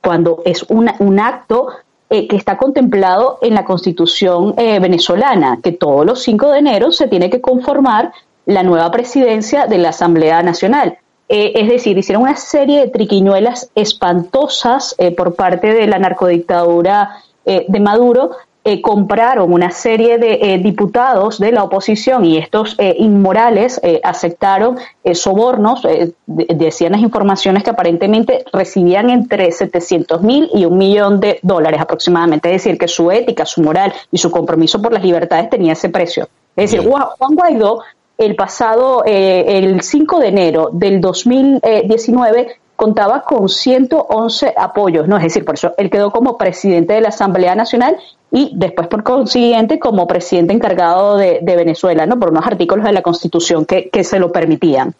cuando 0.00 0.42
es 0.44 0.62
un 0.64 1.20
acto 1.20 1.68
eh, 2.14 2.28
que 2.28 2.36
está 2.36 2.58
contemplado 2.58 3.38
en 3.40 3.54
la 3.54 3.64
Constitución 3.64 4.52
eh, 4.58 4.78
venezolana, 4.80 5.60
que 5.62 5.72
todos 5.72 6.04
los 6.04 6.22
5 6.22 6.50
de 6.50 6.58
enero 6.58 6.92
se 6.92 7.08
tiene 7.08 7.30
que 7.30 7.40
conformar 7.40 8.12
la 8.44 8.62
nueva 8.62 8.90
presidencia 8.90 9.66
de 9.66 9.78
la 9.78 9.88
Asamblea 9.88 10.42
Nacional. 10.42 10.98
Eh, 11.30 11.52
es 11.54 11.70
decir, 11.70 11.96
hicieron 11.96 12.24
una 12.24 12.36
serie 12.36 12.80
de 12.80 12.88
triquiñuelas 12.88 13.70
espantosas 13.74 14.94
por 15.16 15.34
parte 15.36 15.72
de 15.72 15.86
la 15.86 15.98
narcodictadura 15.98 17.22
de 17.46 17.80
Maduro 17.80 18.32
eh, 18.64 18.80
compraron 18.80 19.52
una 19.52 19.72
serie 19.72 20.18
de 20.18 20.38
eh, 20.40 20.58
diputados 20.58 21.40
de 21.40 21.50
la 21.50 21.64
oposición 21.64 22.24
y 22.24 22.38
estos 22.38 22.76
eh, 22.78 22.94
inmorales 22.96 23.80
aceptaron 24.04 24.78
sobornos, 25.14 25.84
decían 26.26 26.92
las 26.92 27.00
informaciones 27.00 27.64
que 27.64 27.70
aparentemente 27.70 28.44
recibían 28.52 29.10
entre 29.10 29.50
700 29.50 30.22
mil 30.22 30.48
y 30.54 30.64
un 30.64 30.78
millón 30.78 31.18
de 31.18 31.40
dólares 31.42 31.80
aproximadamente, 31.80 32.54
es 32.54 32.62
decir, 32.62 32.78
que 32.78 32.86
su 32.86 33.10
ética, 33.10 33.44
su 33.44 33.62
moral 33.62 33.92
y 34.12 34.18
su 34.18 34.30
compromiso 34.30 34.80
por 34.80 34.92
las 34.92 35.02
libertades 35.02 35.50
tenía 35.50 35.72
ese 35.72 35.88
precio. 35.88 36.28
Es 36.54 36.70
decir, 36.70 36.88
Juan 36.88 37.34
Guaidó 37.34 37.80
el 38.16 38.36
pasado, 38.36 39.02
el 39.04 39.82
5 39.82 40.20
de 40.20 40.28
enero 40.28 40.70
del 40.72 41.00
2019 41.00 42.60
contaba 42.76 43.22
con 43.22 43.48
111 43.48 44.54
apoyos, 44.56 45.08
¿no? 45.08 45.16
Es 45.16 45.24
decir, 45.24 45.44
por 45.44 45.56
eso 45.56 45.74
él 45.78 45.90
quedó 45.90 46.12
como 46.12 46.38
presidente 46.38 46.94
de 46.94 47.00
la 47.00 47.08
Asamblea 47.08 47.56
Nacional 47.56 47.96
y 48.34 48.50
después, 48.54 48.88
por 48.88 49.02
consiguiente, 49.04 49.78
como 49.78 50.06
presidente 50.06 50.54
encargado 50.54 51.18
de, 51.18 51.40
Venezuela, 51.42 52.06
¿no? 52.06 52.18
Por 52.18 52.30
unos 52.30 52.46
artículos 52.46 52.86
de 52.86 52.92
la 52.92 53.02
Constitución 53.02 53.66
que, 53.66 54.04
se 54.04 54.18
lo 54.18 54.32
permitían. 54.32 54.94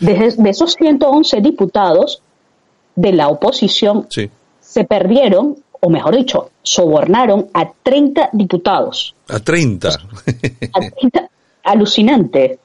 De, 0.00 0.34
esos 0.46 0.72
111 0.72 1.42
diputados 1.42 2.22
de 2.96 3.12
la 3.12 3.28
oposición, 3.28 4.08
se 4.58 4.84
perdieron, 4.84 5.56
o 5.80 5.90
mejor 5.90 6.16
dicho, 6.16 6.50
sobornaron 6.62 7.48
a 7.52 7.70
30 7.82 8.30
diputados. 8.32 9.14
¿A 9.28 9.38
30? 9.38 9.88
a 9.90 10.90
30 10.98 11.28
alucinante. 11.64 12.58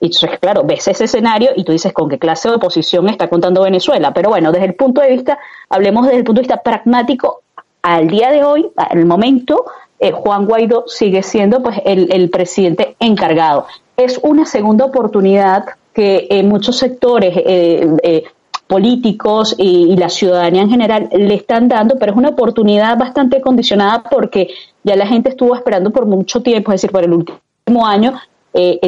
Y 0.00 0.06
entonces, 0.06 0.40
claro, 0.40 0.64
ves 0.64 0.88
ese 0.88 1.04
escenario 1.04 1.50
y 1.54 1.62
tú 1.62 1.70
dices 1.70 1.92
con 1.92 2.08
qué 2.08 2.18
clase 2.18 2.48
de 2.48 2.56
oposición 2.56 3.08
está 3.08 3.28
contando 3.28 3.62
Venezuela. 3.62 4.12
Pero 4.12 4.30
bueno, 4.30 4.50
desde 4.50 4.66
el 4.66 4.74
punto 4.74 5.00
de 5.00 5.10
vista, 5.10 5.38
hablemos 5.68 6.06
desde 6.06 6.18
el 6.18 6.24
punto 6.24 6.40
de 6.40 6.48
vista 6.48 6.60
pragmático, 6.60 7.42
al 7.82 8.08
día 8.08 8.30
de 8.30 8.44
hoy, 8.44 8.70
al 8.76 9.04
momento, 9.04 9.64
eh, 9.98 10.12
Juan 10.12 10.46
Guaidó 10.46 10.84
sigue 10.86 11.22
siendo 11.22 11.62
pues 11.62 11.80
el, 11.84 12.30
presidente 12.30 12.96
encargado. 12.98 13.66
Es 13.96 14.18
una 14.22 14.46
segunda 14.46 14.84
oportunidad 14.84 15.64
que 15.92 16.26
en 16.30 16.48
muchos 16.48 16.78
sectores 16.78 17.36
eh, 17.36 17.88
eh, 18.02 18.24
políticos 18.66 19.54
y, 19.58 19.94
la 19.96 20.08
ciudadanía 20.08 20.62
en 20.62 20.70
general 20.70 21.08
le 21.12 21.34
están 21.34 21.68
dando, 21.68 21.96
pero 21.98 22.12
es 22.12 22.18
una 22.18 22.30
oportunidad 22.30 22.96
bastante 22.96 23.40
condicionada 23.40 24.02
porque 24.10 24.48
ya 24.82 24.96
la 24.96 25.06
gente 25.06 25.28
estuvo 25.28 25.54
esperando 25.54 25.90
por 25.90 26.06
mucho 26.06 26.42
tiempo, 26.42 26.72
es 26.72 26.80
decir, 26.80 26.90
por 26.90 27.04
el 27.04 27.12
último 27.12 27.86
año, 27.86 28.14
eh, 28.54 28.80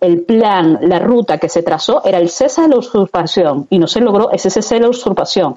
el 0.00 0.22
plan, 0.22 0.78
la 0.82 0.98
ruta 0.98 1.38
que 1.38 1.48
se 1.48 1.62
trazó 1.62 2.02
era 2.04 2.18
el 2.18 2.28
cese 2.28 2.62
de 2.62 2.68
la 2.68 2.76
usurpación 2.76 3.66
y 3.70 3.78
no 3.78 3.86
se 3.86 4.00
logró 4.00 4.30
ese 4.30 4.50
cese 4.50 4.76
de 4.76 4.82
la 4.82 4.88
usurpación. 4.90 5.56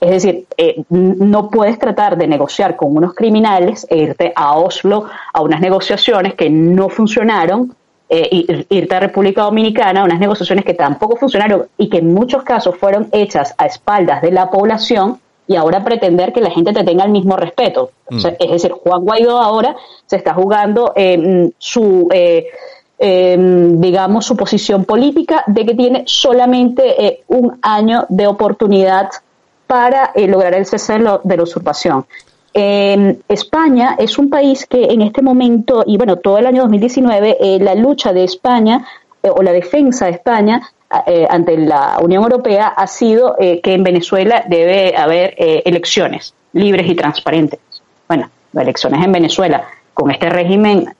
Es 0.00 0.10
decir, 0.10 0.46
eh, 0.56 0.82
no 0.90 1.48
puedes 1.48 1.78
tratar 1.78 2.16
de 2.16 2.26
negociar 2.26 2.76
con 2.76 2.96
unos 2.96 3.14
criminales 3.14 3.86
e 3.88 3.96
irte 3.96 4.32
a 4.34 4.56
Oslo 4.58 5.06
a 5.32 5.40
unas 5.40 5.60
negociaciones 5.60 6.34
que 6.34 6.50
no 6.50 6.88
funcionaron, 6.88 7.74
eh, 8.08 8.64
irte 8.68 8.94
a 8.94 9.00
República 9.00 9.42
Dominicana 9.42 10.02
a 10.02 10.04
unas 10.04 10.20
negociaciones 10.20 10.64
que 10.64 10.74
tampoco 10.74 11.16
funcionaron 11.16 11.66
y 11.78 11.88
que 11.88 11.98
en 11.98 12.12
muchos 12.12 12.42
casos 12.42 12.76
fueron 12.76 13.08
hechas 13.10 13.54
a 13.58 13.66
espaldas 13.66 14.22
de 14.22 14.30
la 14.30 14.50
población 14.50 15.18
y 15.48 15.56
ahora 15.56 15.82
pretender 15.82 16.32
que 16.32 16.40
la 16.40 16.50
gente 16.50 16.72
te 16.72 16.84
tenga 16.84 17.04
el 17.04 17.10
mismo 17.10 17.36
respeto. 17.36 17.90
Mm. 18.10 18.26
es 18.38 18.50
decir, 18.50 18.72
Juan 18.72 19.02
Guaidó 19.02 19.38
ahora 19.38 19.74
se 20.06 20.16
está 20.16 20.34
jugando 20.34 20.92
eh, 20.94 21.50
su 21.58 22.08
Em, 22.98 23.78
digamos, 23.78 24.24
su 24.24 24.38
posición 24.38 24.86
política 24.86 25.44
de 25.46 25.66
que 25.66 25.74
tiene 25.74 26.04
solamente 26.06 27.04
eh, 27.04 27.24
un 27.28 27.58
año 27.60 28.06
de 28.08 28.26
oportunidad 28.26 29.10
para 29.66 30.12
eh, 30.14 30.26
lograr 30.26 30.54
el 30.54 30.66
cese 30.66 30.94
de, 30.94 31.36
la 31.36 31.42
usurpación. 31.42 32.06
Em, 32.52 33.16
España 33.28 33.96
es 33.98 34.18
un 34.18 34.30
país 34.30 34.66
que 34.66 34.84
en 34.84 35.02
este 35.02 35.22
momento, 35.22 35.84
y 35.86 35.96
bueno, 35.96 36.16
todo 36.16 36.38
el 36.38 36.46
año 36.46 36.62
2019, 36.62 37.36
eh, 37.40 37.58
la 37.60 37.74
lucha 37.74 38.12
de 38.12 38.24
España 38.24 38.86
o 39.22 39.42
la 39.42 39.52
defensa 39.52 40.06
de 40.06 40.12
España 40.12 40.62
ante 41.28 41.58
la 41.58 41.98
Unión 42.00 42.22
Europea 42.22 42.68
ha 42.68 42.86
sido 42.86 43.34
que 43.36 43.60
en 43.74 43.82
Venezuela 43.82 44.44
debe 44.46 44.96
haber 44.96 45.34
elecciones 45.36 46.32
libres 46.52 46.88
y 46.88 46.94
transparentes. 46.94 47.58
Bueno, 48.06 48.30
elecciones 48.54 49.04
en 49.04 49.10
Venezuela 49.10 49.64
con 49.92 50.12
este 50.12 50.30
régimen 50.30 50.94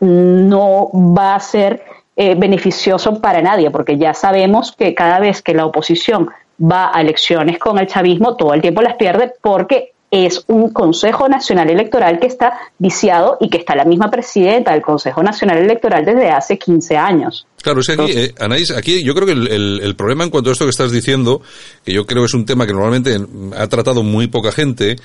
no 0.00 0.90
va 0.92 1.34
a 1.34 1.40
ser 1.40 1.82
eh, 2.16 2.34
beneficioso 2.34 3.20
para 3.20 3.40
nadie, 3.40 3.70
porque 3.70 3.96
ya 3.96 4.14
sabemos 4.14 4.72
que 4.72 4.94
cada 4.94 5.20
vez 5.20 5.40
que 5.40 5.54
la 5.54 5.64
oposición 5.64 6.28
va 6.60 6.90
a 6.92 7.00
elecciones 7.00 7.58
con 7.58 7.78
el 7.78 7.86
chavismo, 7.86 8.36
todo 8.36 8.54
el 8.54 8.60
tiempo 8.60 8.82
las 8.82 8.96
pierde 8.96 9.32
porque 9.40 9.92
es 10.10 10.44
un 10.48 10.72
Consejo 10.72 11.28
Nacional 11.28 11.70
Electoral 11.70 12.18
que 12.18 12.26
está 12.26 12.58
viciado 12.78 13.36
y 13.40 13.48
que 13.48 13.58
está 13.58 13.76
la 13.76 13.84
misma 13.84 14.10
presidenta 14.10 14.72
del 14.72 14.82
Consejo 14.82 15.22
Nacional 15.22 15.58
Electoral 15.58 16.04
desde 16.04 16.30
hace 16.30 16.58
15 16.58 16.96
años. 16.96 17.46
Claro, 17.62 17.80
es 17.80 17.86
que 17.86 17.92
aquí, 17.92 18.12
eh, 18.12 18.34
Anaís, 18.38 18.70
aquí 18.70 19.02
yo 19.02 19.14
creo 19.14 19.26
que 19.26 19.32
el, 19.32 19.94
problema 19.96 20.24
en 20.24 20.30
cuanto 20.30 20.50
a 20.50 20.52
esto 20.52 20.64
que 20.64 20.70
estás 20.70 20.92
diciendo, 20.92 21.42
que 21.84 21.92
yo 21.92 22.06
creo 22.06 22.24
es 22.24 22.34
un 22.34 22.46
tema 22.46 22.66
que 22.66 22.72
normalmente 22.72 23.18
ha 23.56 23.66
tratado 23.66 24.02
muy 24.02 24.28
poca 24.28 24.50
gente, 24.52 24.96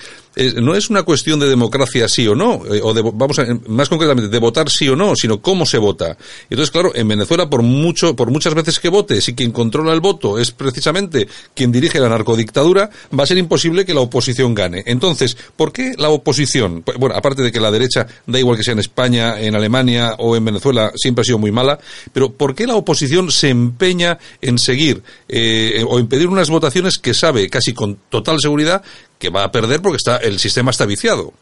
no 0.56 0.76
es 0.76 0.90
una 0.90 1.04
cuestión 1.04 1.40
de 1.40 1.48
democracia 1.48 2.08
sí 2.08 2.28
o 2.28 2.36
no, 2.36 2.62
eh, 2.66 2.82
o 2.84 2.94
de, 2.94 3.02
vamos 3.02 3.40
a, 3.40 3.46
más 3.68 3.90
concretamente, 3.90 4.30
de 4.30 4.40
votar 4.40 4.70
sí 4.70 4.88
o 4.88 4.96
no, 4.96 5.16
sino 5.16 5.42
cómo 5.42 5.66
se 5.66 5.78
vota. 5.78 6.18
Entonces, 6.50 6.72
claro, 6.72 6.92
en 6.96 7.08
Venezuela, 7.08 7.50
por 7.50 7.62
mucho, 7.62 8.16
por 8.16 8.32
muchas 8.32 8.54
veces 8.54 8.80
que 8.80 8.90
vote, 8.90 9.22
si 9.22 9.34
quien 9.34 9.52
controla 9.52 9.94
el 9.94 10.00
voto 10.00 10.40
es 10.40 10.52
precisamente 10.52 11.28
quien 11.54 11.72
dirige 11.72 12.00
la 12.00 12.10
narcodictadura, 12.10 12.90
va 13.18 13.24
a 13.24 13.28
ser 13.28 13.38
imposible 13.38 13.86
que 13.86 13.94
la 13.94 14.02
oposición 14.02 14.54
gane. 14.54 14.84
Entonces, 14.86 15.36
¿por 15.56 15.72
qué 15.72 15.94
la 15.98 16.10
oposición? 16.10 16.84
Pues, 16.84 16.98
bueno, 16.98 17.16
aparte 17.16 17.42
de 17.42 17.52
que 17.52 17.60
la 17.60 17.72
derecha, 17.72 18.08
da 18.26 18.40
igual 18.40 18.58
que 18.58 18.64
sea 18.64 18.74
en 18.74 18.80
España, 18.80 19.40
en 19.42 19.56
Alemania 19.56 20.16
o 20.20 20.36
en 20.36 20.46
Venezuela, 20.46 20.92
siempre 20.96 21.22
ha 21.22 21.26
sido 21.26 21.38
muy 21.38 21.52
mala, 21.52 21.80
pero 22.14 22.32
¿por 22.32 22.45
qué 22.54 22.68
la 22.68 22.76
oposición 22.76 23.32
se 23.32 23.50
empeña 23.50 24.20
en 24.42 24.60
seguir 24.60 25.02
eh, 25.28 25.84
o 25.88 25.98
impedir 25.98 26.28
unas 26.28 26.50
votaciones 26.50 26.98
que 27.00 27.14
sabe 27.14 27.50
casi 27.50 27.74
con 27.74 27.98
total 28.10 28.40
seguridad 28.40 28.84
que 29.18 29.30
va 29.30 29.44
a 29.44 29.52
perder 29.52 29.82
porque 29.82 29.98
está 29.98 30.18
el 30.18 30.38
sistema 30.38 30.72
está 30.72 30.86
viciado? 30.86 31.34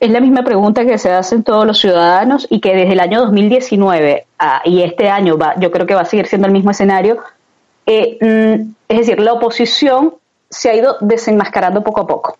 Es 0.00 0.10
la 0.10 0.20
misma 0.20 0.42
pregunta 0.42 0.86
que 0.86 0.96
se 0.96 1.10
hacen 1.10 1.42
todos 1.42 1.66
los 1.66 1.78
ciudadanos 1.78 2.46
y 2.48 2.60
que 2.60 2.74
desde 2.74 2.94
el 2.94 3.00
año 3.00 3.20
2019 3.20 4.26
y 4.64 4.82
este 4.82 5.10
año 5.10 5.36
va, 5.36 5.54
yo 5.60 5.70
creo 5.70 5.86
que 5.86 5.94
va 5.94 6.00
a 6.00 6.06
seguir 6.06 6.26
siendo 6.26 6.46
el 6.46 6.54
mismo 6.54 6.70
escenario. 6.70 7.18
Eh, 7.84 8.16
mm, 8.18 8.72
es 8.88 8.98
decir, 8.98 9.20
la 9.20 9.34
oposición 9.34 10.14
se 10.48 10.70
ha 10.70 10.74
ido 10.74 10.96
desenmascarando 11.00 11.82
poco 11.84 12.00
a 12.00 12.06
poco, 12.06 12.38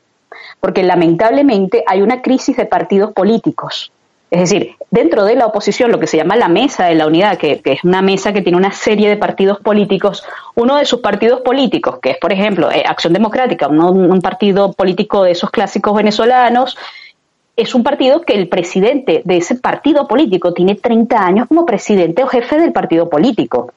porque 0.59 0.83
lamentablemente 0.83 1.85
hay 1.87 2.01
una 2.01 2.23
crisis 2.23 2.57
de 2.57 2.65
partidos 2.65 3.13
políticos. 3.13 3.93
Es 4.31 4.41
decir, 4.41 4.77
dentro 4.91 5.25
de 5.25 5.35
la 5.35 5.47
oposición, 5.47 5.91
lo 5.91 5.99
que 5.99 6.07
se 6.07 6.17
llama 6.17 6.37
la 6.37 6.49
mesa 6.49 6.87
de 6.87 6.95
la 6.95 7.07
unidad, 7.07 7.37
que, 7.37 7.61
es 7.65 7.85
una 7.85 8.01
mesa 8.01 8.33
que 8.33 8.43
tiene 8.43 8.57
una 8.57 8.71
serie 8.71 9.09
de 9.09 9.17
partidos 9.17 9.59
políticos, 9.59 10.25
uno 10.55 10.77
de 10.77 10.85
sus 10.85 11.01
partidos 11.01 11.41
políticos, 11.41 11.99
que 12.01 12.11
es, 12.11 12.19
por 12.19 12.33
ejemplo, 12.33 12.71
eh, 12.71 12.85
Acción 12.87 13.13
Democrática, 13.13 13.67
un 13.67 14.21
partido 14.21 14.73
político 14.73 15.25
de 15.25 15.33
esos 15.33 15.51
clásicos 15.51 15.97
venezolanos, 15.97 16.77
es 17.57 17.75
un 17.75 17.83
partido 17.83 18.23
que 18.23 18.35
el 18.35 18.49
presidente 18.49 19.23
de 19.25 19.37
ese 19.37 19.57
partido 19.57 20.07
político 20.07 20.55
tiene 20.55 20.77
30 20.77 21.27
años 21.27 21.49
como 21.49 21.67
presidente 21.67 22.23
o 22.23 22.27
jefe 22.27 22.59
del 22.59 22.73
partido 22.73 23.11
político. 23.11 23.73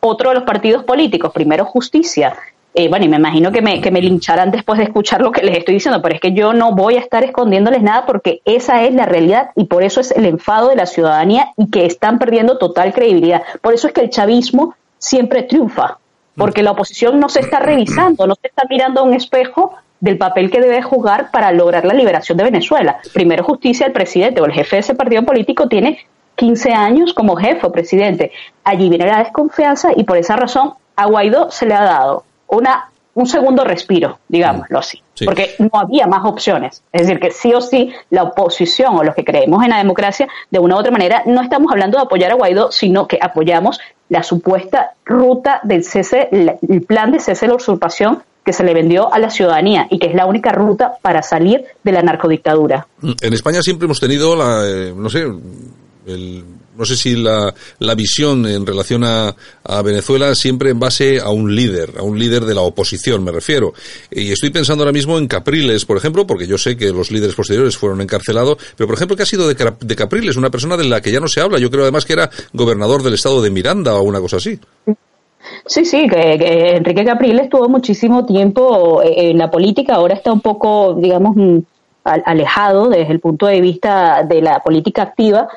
Otro 0.00 0.28
de 0.28 0.36
los 0.36 0.44
partidos 0.44 0.84
políticos, 0.84 1.32
primero 1.32 1.64
Justicia, 1.64 2.36
eh, 2.78 2.88
bueno, 2.88 3.06
y 3.06 3.08
me 3.08 3.16
imagino 3.16 3.50
que 3.50 3.62
me, 3.62 3.80
que 3.80 3.90
me 3.90 4.02
lincharán 4.02 4.50
después 4.50 4.76
de 4.76 4.84
escuchar 4.84 5.22
lo 5.22 5.32
que 5.32 5.42
les 5.42 5.56
estoy 5.56 5.72
diciendo, 5.76 6.02
pero 6.02 6.14
es 6.14 6.20
que 6.20 6.34
yo 6.34 6.52
no 6.52 6.74
voy 6.74 6.96
a 6.96 7.00
estar 7.00 7.24
escondiéndoles 7.24 7.82
nada 7.82 8.04
porque 8.04 8.42
esa 8.44 8.84
es 8.84 8.92
la 8.92 9.06
realidad 9.06 9.48
y 9.56 9.64
por 9.64 9.82
eso 9.82 9.98
es 10.02 10.10
el 10.10 10.26
enfado 10.26 10.68
de 10.68 10.76
la 10.76 10.84
ciudadanía 10.84 11.54
y 11.56 11.70
que 11.70 11.86
están 11.86 12.18
perdiendo 12.18 12.58
total 12.58 12.92
credibilidad. 12.92 13.44
Por 13.62 13.72
eso 13.72 13.86
es 13.86 13.94
que 13.94 14.02
el 14.02 14.10
chavismo 14.10 14.74
siempre 14.98 15.44
triunfa, 15.44 15.96
porque 16.36 16.62
la 16.62 16.72
oposición 16.72 17.18
no 17.18 17.30
se 17.30 17.40
está 17.40 17.60
revisando, 17.60 18.26
no 18.26 18.34
se 18.34 18.48
está 18.48 18.64
mirando 18.68 19.00
a 19.00 19.04
un 19.04 19.14
espejo 19.14 19.72
del 20.00 20.18
papel 20.18 20.50
que 20.50 20.60
debe 20.60 20.82
jugar 20.82 21.30
para 21.30 21.52
lograr 21.52 21.86
la 21.86 21.94
liberación 21.94 22.36
de 22.36 22.44
Venezuela. 22.44 22.98
Primero 23.14 23.42
justicia, 23.42 23.86
el 23.86 23.92
presidente 23.92 24.42
o 24.42 24.44
el 24.44 24.52
jefe 24.52 24.76
de 24.76 24.80
ese 24.80 24.94
partido 24.94 25.22
político 25.22 25.66
tiene 25.66 26.00
15 26.34 26.74
años 26.74 27.14
como 27.14 27.36
jefe 27.36 27.66
o 27.66 27.72
presidente. 27.72 28.32
Allí 28.64 28.90
viene 28.90 29.06
la 29.06 29.20
desconfianza 29.20 29.92
y 29.96 30.04
por 30.04 30.18
esa 30.18 30.36
razón 30.36 30.74
a 30.94 31.06
Guaidó 31.06 31.50
se 31.50 31.64
le 31.64 31.72
ha 31.72 31.82
dado 31.82 32.25
una, 32.48 32.90
un 33.14 33.26
segundo 33.26 33.64
respiro, 33.64 34.18
digámoslo 34.28 34.78
así, 34.78 35.02
porque 35.24 35.54
no 35.58 35.70
había 35.72 36.06
más 36.06 36.24
opciones. 36.24 36.82
Es 36.92 37.02
decir, 37.02 37.20
que 37.20 37.30
sí 37.30 37.52
o 37.54 37.60
sí 37.60 37.92
la 38.10 38.24
oposición 38.24 38.96
o 38.96 39.04
los 39.04 39.14
que 39.14 39.24
creemos 39.24 39.62
en 39.64 39.70
la 39.70 39.78
democracia, 39.78 40.28
de 40.50 40.58
una 40.58 40.76
u 40.76 40.78
otra 40.78 40.90
manera, 40.90 41.22
no 41.26 41.42
estamos 41.42 41.70
hablando 41.72 41.98
de 41.98 42.04
apoyar 42.04 42.32
a 42.32 42.34
Guaidó, 42.34 42.70
sino 42.72 43.06
que 43.06 43.18
apoyamos 43.20 43.80
la 44.08 44.22
supuesta 44.22 44.92
ruta 45.04 45.60
del 45.64 45.84
cese, 45.84 46.28
el 46.30 46.82
plan 46.82 47.10
de 47.10 47.20
cese 47.20 47.46
de 47.46 47.50
la 47.50 47.56
usurpación 47.56 48.22
que 48.44 48.52
se 48.52 48.62
le 48.62 48.74
vendió 48.74 49.12
a 49.12 49.18
la 49.18 49.28
ciudadanía 49.28 49.88
y 49.90 49.98
que 49.98 50.06
es 50.06 50.14
la 50.14 50.24
única 50.24 50.52
ruta 50.52 50.98
para 51.02 51.20
salir 51.22 51.64
de 51.82 51.92
la 51.92 52.02
narcodictadura. 52.02 52.86
En 53.20 53.32
España 53.32 53.60
siempre 53.60 53.86
hemos 53.86 53.98
tenido 53.98 54.36
la, 54.36 54.64
eh, 54.64 54.94
no 54.96 55.10
sé, 55.10 55.24
el 56.06 56.44
no 56.76 56.84
sé 56.84 56.96
si 56.96 57.16
la, 57.16 57.54
la 57.78 57.94
visión 57.94 58.46
en 58.46 58.66
relación 58.66 59.04
a, 59.04 59.34
a, 59.64 59.82
Venezuela 59.82 60.34
siempre 60.34 60.70
en 60.70 60.78
base 60.78 61.20
a 61.20 61.30
un 61.30 61.54
líder, 61.54 61.94
a 61.98 62.02
un 62.02 62.18
líder 62.18 62.44
de 62.44 62.54
la 62.54 62.62
oposición, 62.62 63.24
me 63.24 63.32
refiero. 63.32 63.72
Y 64.10 64.32
estoy 64.32 64.50
pensando 64.50 64.82
ahora 64.82 64.92
mismo 64.92 65.18
en 65.18 65.26
Capriles, 65.26 65.84
por 65.84 65.96
ejemplo, 65.96 66.26
porque 66.26 66.46
yo 66.46 66.58
sé 66.58 66.76
que 66.76 66.92
los 66.92 67.10
líderes 67.10 67.34
posteriores 67.34 67.76
fueron 67.76 68.00
encarcelados, 68.00 68.58
pero 68.76 68.86
por 68.86 68.96
ejemplo, 68.96 69.16
¿qué 69.16 69.22
ha 69.22 69.26
sido 69.26 69.48
de, 69.48 69.96
Capriles? 69.96 70.36
Una 70.36 70.50
persona 70.50 70.76
de 70.76 70.84
la 70.84 71.00
que 71.00 71.12
ya 71.12 71.20
no 71.20 71.28
se 71.28 71.40
habla. 71.40 71.58
Yo 71.58 71.70
creo 71.70 71.82
además 71.82 72.04
que 72.04 72.12
era 72.12 72.30
gobernador 72.52 73.02
del 73.02 73.14
estado 73.14 73.42
de 73.42 73.50
Miranda 73.50 73.94
o 73.94 74.02
una 74.02 74.20
cosa 74.20 74.36
así. 74.36 74.58
Sí, 75.64 75.84
sí, 75.84 76.08
que, 76.08 76.76
Enrique 76.76 77.04
Capriles 77.04 77.44
estuvo 77.44 77.68
muchísimo 77.68 78.26
tiempo 78.26 79.02
eh, 79.02 79.30
en 79.30 79.38
la 79.38 79.50
política, 79.50 79.94
ahora 79.94 80.14
está 80.14 80.32
un 80.32 80.40
poco, 80.40 80.94
digamos, 80.94 81.36
mm, 81.36 81.58
alejado 82.04 82.88
desde 82.88 83.12
el 83.12 83.20
punto 83.20 83.46
de 83.46 83.60
vista 83.60 84.22
de 84.22 84.40
la 84.42 84.60
política 84.60 85.02
activa, 85.02 85.48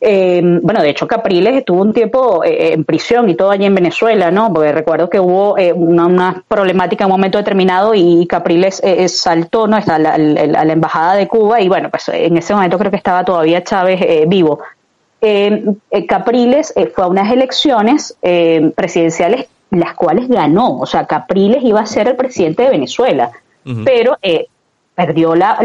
eh, 0.00 0.40
bueno, 0.62 0.80
de 0.80 0.90
hecho 0.90 1.08
Capriles 1.08 1.56
estuvo 1.56 1.82
un 1.82 1.92
tiempo 1.92 2.44
eh, 2.44 2.72
en 2.72 2.84
prisión 2.84 3.28
y 3.28 3.34
todo 3.34 3.50
allí 3.50 3.64
en 3.64 3.74
Venezuela, 3.74 4.30
¿no? 4.30 4.52
Porque 4.52 4.70
recuerdo 4.70 5.10
que 5.10 5.18
hubo 5.18 5.58
eh, 5.58 5.72
una, 5.72 6.44
problemática 6.46 7.04
en 7.04 7.10
un 7.10 7.16
momento 7.16 7.38
determinado 7.38 7.94
y 7.94 8.26
Capriles 8.28 8.80
eh, 8.84 9.08
saltó 9.08 9.66
¿no? 9.66 9.76
a 9.76 9.98
la, 9.98 10.16
la, 10.16 10.72
embajada 10.72 11.14
de 11.16 11.26
Cuba 11.26 11.60
y 11.60 11.68
bueno, 11.68 11.90
pues 11.90 12.08
en 12.10 12.36
ese 12.36 12.54
momento 12.54 12.78
creo 12.78 12.90
que 12.92 12.96
estaba 12.96 13.24
todavía 13.24 13.64
Chávez 13.64 14.28
vivo. 14.28 14.60
Capriles 16.08 16.72
fue 16.94 17.04
a 17.04 17.08
unas 17.08 17.32
elecciones 17.32 18.16
presidenciales 18.76 19.46
las 19.70 19.94
cuales 19.94 20.28
ganó, 20.28 20.78
o 20.78 20.86
sea, 20.86 21.06
Capriles 21.06 21.64
iba 21.64 21.80
a 21.80 21.86
ser 21.86 22.06
el 22.06 22.14
presidente 22.14 22.62
de 22.62 22.70
Venezuela, 22.70 23.32
pero 23.84 24.16
perdió 24.94 25.34
la, 25.34 25.58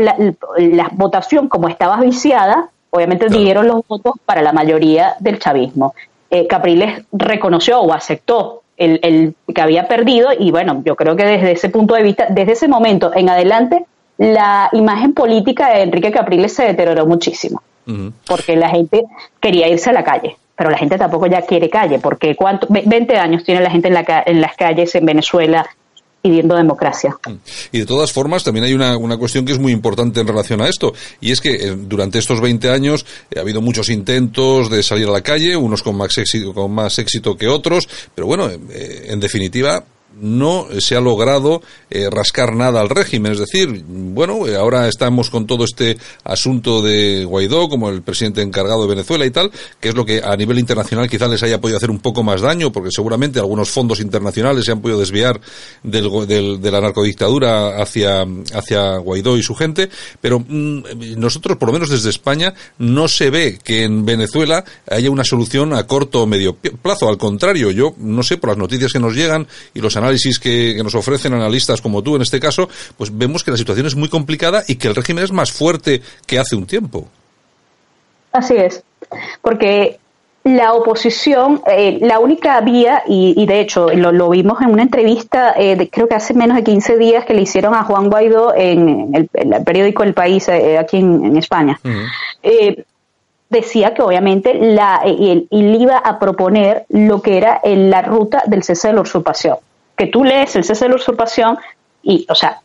la 0.58 0.90
votación 0.94 1.48
como 1.48 1.70
estaba 1.70 1.98
viciada 1.98 2.72
Obviamente 2.96 3.28
dieron 3.28 3.68
los 3.68 3.88
votos 3.88 4.14
para 4.24 4.44
la 4.44 4.54
mayoría 4.54 5.16
del 5.20 5.40
chavismo. 5.40 5.96
Eh, 6.30 6.46
Capriles 6.46 7.04
reconoció 7.12 7.82
o 7.82 7.92
aceptó 7.92 8.62
el, 8.78 9.34
que 9.54 9.62
había 9.62 9.88
perdido 9.88 10.30
y 10.38 10.52
bueno, 10.52 10.84
yo 10.86 10.96
creo 10.96 11.16
que 11.16 11.26
desde 11.26 11.54
ese 11.54 11.70
punto 11.70 11.96
de 11.96 12.04
vista, 12.04 12.28
desde 12.30 12.52
ese 12.52 12.68
momento 12.68 13.12
en 13.16 13.30
adelante, 13.30 13.86
la 14.20 14.70
imagen 14.74 15.16
política 15.16 15.74
de 15.74 15.82
Enrique 15.82 16.12
Capriles 16.12 16.54
se 16.54 16.66
deterioró 16.66 17.08
muchísimo, 17.08 17.64
porque 18.28 18.56
la 18.56 18.70
gente 18.70 19.06
quería 19.40 19.68
irse 19.70 19.90
a 19.90 19.94
la 19.94 20.04
calle, 20.04 20.38
pero 20.56 20.70
la 20.70 20.78
gente 20.78 21.00
tampoco 21.00 21.26
ya 21.26 21.42
quiere 21.42 21.72
calle, 21.72 21.98
porque 21.98 22.36
¿cuánto? 22.36 22.68
20 22.70 23.18
años 23.18 23.44
tiene 23.44 23.62
la 23.62 23.72
gente 23.72 23.88
en, 23.88 23.96
la, 23.96 24.24
en 24.24 24.40
las 24.40 24.56
calles 24.56 24.94
en 24.94 25.08
Venezuela 25.08 25.66
democracia. 26.30 27.18
Y 27.72 27.80
de 27.80 27.86
todas 27.86 28.12
formas, 28.12 28.44
también 28.44 28.66
hay 28.66 28.74
una, 28.74 28.98
una, 28.98 29.18
cuestión 29.18 29.46
que 29.46 29.52
es 29.52 29.60
muy 29.60 29.74
importante 29.74 30.22
en 30.22 30.28
relación 30.28 30.62
a 30.62 30.70
esto, 30.70 30.94
y 31.20 31.32
es 31.32 31.42
que 31.42 31.54
eh, 31.54 31.76
durante 31.78 32.20
estos 32.20 32.40
20 32.40 32.70
años 32.70 33.06
eh, 33.30 33.40
ha 33.40 33.42
habido 33.42 33.62
muchos 33.62 33.90
intentos 33.90 34.70
de 34.70 34.84
salir 34.84 35.08
a 35.08 35.12
la 35.12 35.22
calle, 35.22 35.56
unos 35.58 35.84
con 35.84 35.98
más 35.98 36.18
éxito, 36.18 36.54
con 36.54 36.72
más 36.72 36.98
éxito 37.00 37.36
que 37.36 37.48
otros, 37.48 37.90
pero 38.16 38.26
bueno, 38.26 38.50
eh, 38.50 39.08
en 39.10 39.20
definitiva, 39.20 39.84
no 40.24 40.68
se 40.80 40.96
ha 40.96 41.02
logrado 41.02 41.62
eh, 41.90 42.10
rascar 42.10 42.56
nada 42.56 42.80
al 42.80 42.90
régimen. 42.90 43.34
Es 43.34 43.40
decir, 43.40 43.84
bueno, 43.86 44.48
eh, 44.48 44.56
ahora 44.56 44.88
estamos 44.88 45.30
con 45.30 45.46
todo 45.46 45.66
este 45.66 45.98
asunto 46.24 46.82
de 46.82 47.26
Guaidó 47.26 47.68
como 47.68 47.90
el 47.90 48.02
presidente 48.02 48.42
encargado 48.42 48.84
de 48.84 48.88
Venezuela 48.88 49.26
y 49.26 49.32
tal, 49.32 49.52
que 49.80 49.90
es 49.90 49.96
lo 49.96 50.06
que 50.06 50.22
a 50.24 50.36
nivel 50.38 50.60
internacional 50.60 51.10
quizás 51.10 51.30
les 51.30 51.44
haya 51.44 51.60
podido 51.60 51.78
hacer 51.78 51.92
un 51.92 52.00
poco 52.00 52.24
más 52.24 52.42
daño, 52.42 52.72
porque 52.72 52.90
seguramente 52.92 53.40
algunos 53.40 53.70
fondos 53.70 54.00
internacionales 54.00 54.64
se 54.64 54.72
han 54.72 54.82
podido 54.82 55.00
desviar 55.00 55.42
del, 55.84 56.62
de 56.62 56.72
la 56.72 56.80
narcodictadura 56.80 57.82
hacia, 57.82 58.26
hacia 58.54 58.98
Guaidó 58.98 59.38
y 59.38 59.44
su 59.44 59.56
gente, 59.56 59.90
pero 60.22 60.40
mm, 60.40 60.84
nosotros, 61.18 61.58
por 61.58 61.68
lo 61.68 61.74
menos 61.74 61.90
desde 61.90 62.10
España, 62.10 62.54
no 62.78 63.10
se 63.10 63.30
ve 63.30 63.60
que 63.62 63.84
en 63.84 64.06
Venezuela 64.06 64.64
haya 64.90 65.12
una 65.12 65.26
solución 65.26 65.74
a 65.74 65.86
corto 65.86 66.24
o 66.24 66.28
medio 66.28 66.56
plazo. 66.56 67.10
Al 67.10 67.18
contrario, 67.18 67.72
yo 67.72 67.94
no 67.98 68.24
sé, 68.24 68.38
por 68.38 68.50
las 68.50 68.58
noticias 68.58 68.94
que 68.94 69.00
nos 69.00 69.16
llegan 69.16 69.48
y 69.74 69.82
los 69.82 69.98
análisis 69.98 70.13
que, 70.42 70.80
nos 70.84 70.96
ofrecen 70.96 71.34
analistas 71.34 71.82
como 71.82 72.02
tú 72.02 72.16
en 72.16 72.22
este 72.22 72.40
caso, 72.40 72.70
pues 72.98 73.16
vemos 73.16 73.44
que 73.44 73.52
la 73.52 73.58
situación 73.58 73.88
es 73.88 73.96
muy 73.96 74.10
complicada 74.10 74.64
y 74.68 74.76
que 74.76 74.88
el 74.88 74.96
régimen 74.96 75.24
es 75.24 75.32
más 75.32 75.52
fuerte 75.52 76.02
que 76.26 76.40
hace 76.40 76.56
un 76.56 76.66
tiempo. 76.66 77.08
Así 78.32 78.56
es, 78.56 78.84
porque 79.42 80.00
la 80.44 80.74
oposición, 80.74 81.62
eh, 81.68 82.00
la 82.02 82.20
única 82.20 82.60
vía, 82.62 83.04
y, 83.08 83.46
de 83.46 83.62
hecho 83.62 83.90
lo, 83.94 84.30
vimos 84.30 84.62
en 84.62 84.72
una 84.72 84.84
entrevista, 84.84 85.54
eh, 85.58 85.90
creo 85.90 86.08
que 86.08 86.16
hace 86.16 86.34
menos 86.34 86.58
de 86.58 86.64
15 86.64 86.98
días 86.98 87.26
que 87.26 87.34
le 87.34 87.42
hicieron 87.42 87.74
a 87.74 87.84
Juan 87.84 88.10
Guaidó 88.10 88.54
en 88.54 89.14
el, 89.14 89.64
periódico 89.64 90.04
El 90.04 90.14
País, 90.14 90.48
eh, 90.50 90.78
aquí 90.78 90.98
en, 90.98 91.38
España. 91.38 91.80
decía 93.50 93.94
que 93.94 94.02
obviamente 94.02 94.54
la, 94.56 95.02
él, 95.06 95.48
iba 95.50 95.98
a 95.98 96.20
proponer 96.20 96.86
lo 96.90 97.22
que 97.22 97.38
era 97.38 97.62
la 97.64 98.02
ruta 98.02 98.44
del 98.46 98.64
cese 98.64 98.90
de 98.90 98.96
la 98.96 99.02
usurpación. 99.02 99.58
Que 99.96 100.08
tú 100.08 100.24
lees 100.24 100.56
el 100.56 100.64
cese 100.64 100.86
de 100.86 100.90
la 100.90 100.96
usurpación 100.96 101.58
y, 102.02 102.26
o 102.30 102.36
sea, 102.36 102.62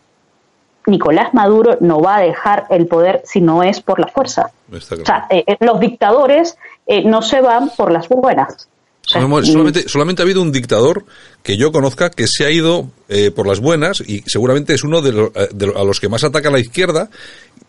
Nicolás 0.88 1.35
Maduro 1.35 1.76
no 1.80 2.00
va 2.00 2.16
a 2.16 2.20
dejar 2.23 2.66
el 2.70 2.87
poder 2.87 3.23
si 3.25 3.40
no 3.40 3.62
es 3.62 3.80
por 3.80 4.00
la 4.00 4.08
fuerza. 4.08 4.50
O 4.73 4.80
sea, 4.80 5.26
eh, 5.30 5.44
eh, 5.47 5.56
los 5.61 5.78
dictadores 5.80 6.56
eh, 6.87 7.04
no 7.04 7.23
se 7.23 7.40
van 7.40 7.70
por 7.70 7.92
las 7.92 8.08
buenas. 8.08 8.68
solamente, 9.02 9.88
solamente 9.88 10.23
ha 10.23 10.25
habido 10.25 10.42
un 10.42 10.52
dictador 10.52 11.04
que 11.42 11.56
yo 11.56 11.73
conozca 11.73 12.11
que 12.11 12.26
se 12.26 12.44
ha 12.44 12.50
ido 12.50 12.90
por 13.35 13.47
las 13.47 13.61
buenas 13.61 14.00
y 14.00 14.23
seguramente 14.26 14.75
es 14.75 14.85
uno 14.85 15.00
de, 15.00 15.30
a 15.76 15.85
los 15.85 16.00
que 16.00 16.08
más 16.08 16.25
ataca 16.25 16.50
la 16.50 16.58
izquierda 16.58 17.08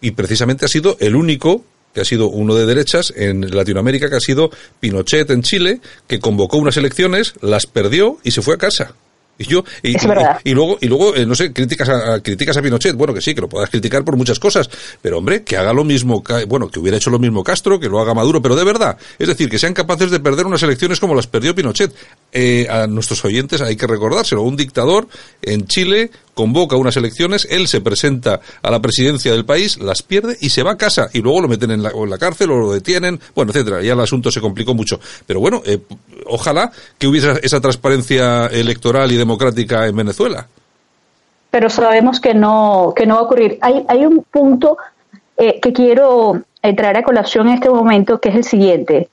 y 0.01 0.11
precisamente 0.11 0.65
ha 0.65 0.69
sido 0.69 0.97
el 0.99 1.15
único 1.15 1.63
que 1.93 2.01
ha 2.01 2.05
sido 2.05 2.27
uno 2.27 2.55
de 2.55 2.65
derechas 2.65 3.13
en 3.15 3.55
Latinoamérica, 3.55 4.09
que 4.09 4.15
ha 4.17 4.19
sido 4.19 4.51
Pinochet 4.79 5.29
en 5.31 5.41
Chile, 5.41 5.81
que 6.07 6.19
convocó 6.19 6.57
unas 6.57 6.77
elecciones, 6.77 7.33
las 7.41 7.65
perdió 7.65 8.17
y 8.23 8.31
se 8.31 8.41
fue 8.41 8.55
a 8.55 8.57
casa. 8.57 8.93
Y 9.39 9.45
yo, 9.45 9.63
y, 9.81 9.95
y, 10.43 10.53
luego, 10.53 10.77
y 10.81 10.87
luego 10.87 11.15
eh, 11.15 11.25
no 11.25 11.33
sé, 11.33 11.53
críticas 11.53 11.87
a, 11.87 12.19
críticas 12.19 12.57
a 12.57 12.61
Pinochet. 12.61 12.93
Bueno, 12.95 13.13
que 13.13 13.21
sí, 13.21 13.33
que 13.33 13.39
lo 13.39 13.47
puedas 13.47 13.69
criticar 13.69 14.03
por 14.03 14.17
muchas 14.17 14.37
cosas. 14.37 14.69
Pero 15.01 15.17
hombre, 15.17 15.43
que 15.43 15.55
haga 15.55 15.71
lo 15.71 15.85
mismo, 15.85 16.21
bueno, 16.47 16.69
que 16.69 16.79
hubiera 16.79 16.97
hecho 16.97 17.09
lo 17.09 17.19
mismo 17.19 17.41
Castro, 17.41 17.79
que 17.79 17.87
lo 17.87 17.99
haga 17.99 18.13
Maduro, 18.13 18.41
pero 18.41 18.55
de 18.57 18.65
verdad. 18.65 18.97
Es 19.17 19.29
decir, 19.29 19.49
que 19.49 19.57
sean 19.57 19.73
capaces 19.73 20.11
de 20.11 20.19
perder 20.19 20.45
unas 20.45 20.61
elecciones 20.61 20.99
como 20.99 21.15
las 21.15 21.27
perdió 21.27 21.55
Pinochet. 21.55 21.93
Eh, 22.33 22.67
a 22.69 22.85
nuestros 22.85 23.23
oyentes 23.23 23.61
hay 23.61 23.77
que 23.77 23.87
recordárselo. 23.87 24.41
Un 24.41 24.57
dictador 24.57 25.07
en 25.41 25.65
Chile 25.67 26.11
convoca 26.39 26.77
unas 26.77 26.95
elecciones, 26.95 27.45
él 27.51 27.67
se 27.67 27.81
presenta 27.81 28.39
a 28.61 28.71
la 28.71 28.81
presidencia 28.81 29.33
del 29.33 29.43
país, 29.43 29.77
las 29.77 30.03
pierde 30.03 30.37
y 30.39 30.49
se 30.49 30.63
va 30.63 30.71
a 30.71 30.77
casa 30.77 31.09
y 31.11 31.19
luego 31.21 31.41
lo 31.41 31.49
meten 31.49 31.69
en 31.71 31.83
la, 31.83 31.89
en 31.89 32.09
la 32.09 32.17
cárcel 32.17 32.51
o 32.51 32.57
lo 32.57 32.71
detienen, 32.71 33.19
bueno, 33.35 33.51
etcétera. 33.51 33.81
Ya 33.81 33.91
el 33.91 33.99
asunto 33.99 34.31
se 34.31 34.39
complicó 34.39 34.73
mucho. 34.73 35.01
Pero 35.27 35.41
bueno, 35.41 35.61
eh, 35.65 35.79
ojalá 36.27 36.71
que 36.97 37.07
hubiese 37.07 37.33
esa 37.43 37.59
transparencia 37.59 38.45
electoral 38.47 39.11
y 39.11 39.17
democrática 39.29 39.85
en 39.85 39.95
Venezuela. 39.95 40.47
Pero 41.51 41.69
sabemos 41.69 42.19
que 42.19 42.33
no, 42.33 42.93
que 42.95 43.05
no 43.05 43.15
va 43.15 43.21
a 43.21 43.23
ocurrir. 43.23 43.59
Hay, 43.61 43.85
hay 43.87 44.05
un 44.05 44.23
punto 44.23 44.77
eh, 45.37 45.59
que 45.59 45.71
quiero 45.71 46.41
traer 46.61 46.97
a 46.97 47.03
colación 47.03 47.47
en 47.47 47.55
este 47.55 47.69
momento, 47.69 48.19
que 48.19 48.29
es 48.29 48.35
el 48.35 48.43
siguiente. 48.43 49.07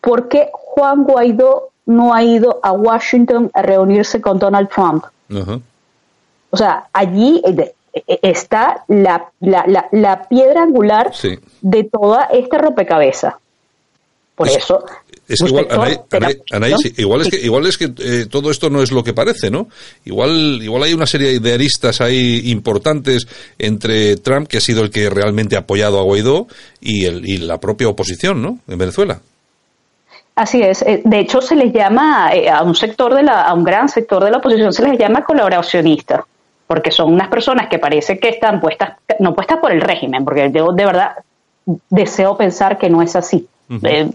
¿Por 0.00 0.28
qué 0.28 0.50
Juan 0.52 1.04
Guaidó 1.04 1.70
no 1.86 2.12
ha 2.12 2.22
ido 2.22 2.58
a 2.62 2.72
Washington 2.72 3.50
a 3.54 3.62
reunirse 3.62 4.20
con 4.20 4.38
Donald 4.38 4.68
Trump? 4.68 5.04
O 6.50 6.56
sea, 6.56 6.88
allí 6.92 7.40
eh, 7.44 7.74
eh, 7.94 8.18
está 8.22 8.84
la, 8.88 9.30
la, 9.40 9.88
la, 9.92 10.22
piedra 10.28 10.62
angular 10.62 11.12
de 11.60 11.84
toda 11.84 12.24
esta 12.32 12.58
rompecabezas. 12.58 13.34
Por 14.34 14.48
eso. 14.48 14.84
Es 15.28 15.40
que 15.40 15.48
igual, 15.48 15.66
igual 16.96 17.20
es 17.22 17.28
que, 17.28 17.40
igual 17.44 17.66
es 17.66 17.78
que 17.78 17.92
eh, 17.98 18.26
todo 18.30 18.50
esto 18.50 18.70
no 18.70 18.82
es 18.82 18.92
lo 18.92 19.02
que 19.02 19.12
parece, 19.12 19.50
¿no? 19.50 19.68
Igual, 20.04 20.60
igual 20.62 20.84
hay 20.84 20.94
una 20.94 21.06
serie 21.06 21.40
de 21.40 21.52
aristas 21.52 22.00
ahí 22.00 22.50
importantes 22.50 23.26
entre 23.58 24.16
Trump, 24.16 24.46
que 24.46 24.58
ha 24.58 24.60
sido 24.60 24.82
el 24.82 24.90
que 24.90 25.10
realmente 25.10 25.56
ha 25.56 25.60
apoyado 25.60 25.98
a 25.98 26.02
Guaidó, 26.02 26.46
y, 26.80 27.06
el, 27.06 27.28
y 27.28 27.38
la 27.38 27.58
propia 27.58 27.88
oposición, 27.88 28.40
¿no? 28.40 28.58
En 28.68 28.78
Venezuela. 28.78 29.20
Así 30.36 30.62
es. 30.62 30.84
De 31.04 31.18
hecho, 31.18 31.40
se 31.40 31.56
les 31.56 31.72
llama 31.72 32.30
a 32.52 32.62
un 32.62 32.74
sector 32.74 33.14
de 33.14 33.22
la, 33.22 33.42
a 33.42 33.54
un 33.54 33.64
gran 33.64 33.88
sector 33.88 34.22
de 34.22 34.30
la 34.30 34.38
oposición 34.38 34.72
se 34.72 34.86
les 34.86 34.98
llama 34.98 35.24
colaboracionista 35.24 36.24
porque 36.66 36.90
son 36.90 37.12
unas 37.12 37.28
personas 37.28 37.68
que 37.68 37.78
parece 37.78 38.18
que 38.18 38.28
están 38.28 38.60
puestas, 38.60 38.98
no 39.20 39.34
puestas 39.34 39.58
por 39.58 39.72
el 39.72 39.80
régimen, 39.80 40.24
porque 40.24 40.50
yo 40.52 40.72
de 40.72 40.84
verdad 40.84 41.12
deseo 41.90 42.36
pensar 42.36 42.78
que 42.78 42.90
no 42.90 43.02
es 43.02 43.14
así. 43.16 43.48
Eh, 43.68 44.08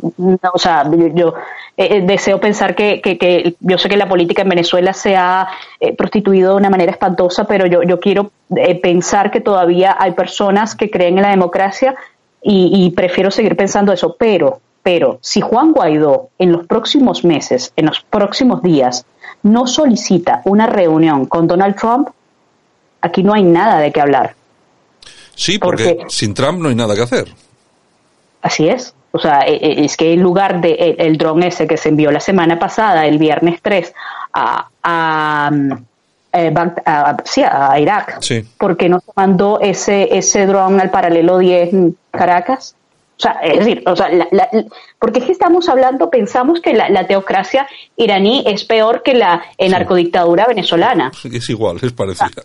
o 0.53 0.57
sea, 0.57 0.89
yo, 1.13 1.33
eh, 1.75 1.97
eh, 1.97 2.01
deseo 2.05 2.39
pensar 2.39 2.73
que, 2.73 3.01
que, 3.01 3.55
yo 3.59 3.77
sé 3.77 3.89
que 3.89 3.97
la 3.97 4.07
política 4.07 4.43
en 4.43 4.49
Venezuela 4.49 4.93
se 4.93 5.15
ha 5.17 5.47
prostituido 5.97 6.51
de 6.51 6.57
una 6.57 6.69
manera 6.69 6.91
espantosa, 6.91 7.45
pero 7.45 7.65
yo, 7.65 7.83
yo 7.83 7.99
quiero 7.99 8.31
pensar 8.81 9.29
que 9.29 9.41
todavía 9.41 9.95
hay 9.99 10.13
personas 10.13 10.75
que 10.75 10.89
creen 10.89 11.17
en 11.17 11.23
la 11.23 11.31
democracia 11.31 11.95
y, 12.41 12.85
y 12.85 12.91
prefiero 12.91 13.29
seguir 13.29 13.57
pensando 13.57 13.91
eso. 13.91 14.15
Pero, 14.17 14.61
pero, 14.83 15.19
si 15.21 15.41
Juan 15.41 15.73
Guaidó 15.73 16.29
en 16.39 16.53
los 16.53 16.65
próximos 16.65 17.25
meses, 17.25 17.73
en 17.75 17.87
los 17.87 18.01
próximos 18.01 18.61
días, 18.61 19.05
no 19.43 19.67
solicita 19.67 20.41
una 20.45 20.67
reunión 20.67 21.25
con 21.25 21.47
Donald 21.47 21.75
Trump, 21.75 22.09
aquí 23.01 23.21
no 23.21 23.33
hay 23.33 23.43
nada 23.43 23.79
de 23.79 23.91
qué 23.91 23.99
hablar. 23.99 24.35
Sí, 25.35 25.57
porque, 25.57 25.97
sin 26.07 26.33
Trump 26.33 26.61
no 26.61 26.69
hay 26.69 26.75
nada 26.75 26.95
que 26.95 27.01
hacer. 27.01 27.33
Así 28.41 28.67
es. 28.67 28.93
O 29.11 29.19
sea, 29.19 29.41
e, 29.41 29.55
e, 29.55 29.85
es 29.85 29.97
que 29.97 30.13
en 30.13 30.21
lugar 30.21 30.61
de 30.61 30.95
el, 30.97 31.17
dron 31.17 31.43
ese 31.43 31.67
que 31.67 31.77
se 31.77 31.89
envió 31.89 32.11
la 32.11 32.19
semana 32.19 32.57
pasada, 32.57 33.05
el 33.05 33.17
viernes 33.17 33.59
3, 33.61 33.93
a, 34.33 34.69
a, 34.83 35.51
eh, 36.33 36.53
a, 36.85 37.79
Irak, 37.79 38.19
¿por 38.57 38.77
qué 38.77 38.87
no 38.87 38.99
se 38.99 39.11
mandó 39.15 39.59
ese, 39.59 40.17
ese 40.17 40.45
dron 40.45 40.79
al 40.79 40.89
paralelo 40.89 41.37
10 41.39 41.73
en 41.73 41.97
Caracas? 42.09 42.75
O 43.17 43.21
sea, 43.21 43.33
es 43.43 43.59
decir, 43.59 43.83
o 43.85 43.95
sea, 43.95 44.09
porque 44.97 45.19
es 45.19 45.25
que 45.25 45.31
estamos 45.31 45.69
hablando, 45.69 46.09
pensamos 46.09 46.59
que 46.59 46.73
la, 46.73 47.05
teocracia 47.05 47.67
iraní 47.95 48.43
es 48.47 48.63
peor 48.63 49.03
que 49.03 49.13
la 49.13 49.43
narcodictadura 49.59 50.47
venezolana. 50.47 51.11
Es 51.31 51.49
igual, 51.49 51.77
es 51.83 51.91
parecida. 51.91 52.41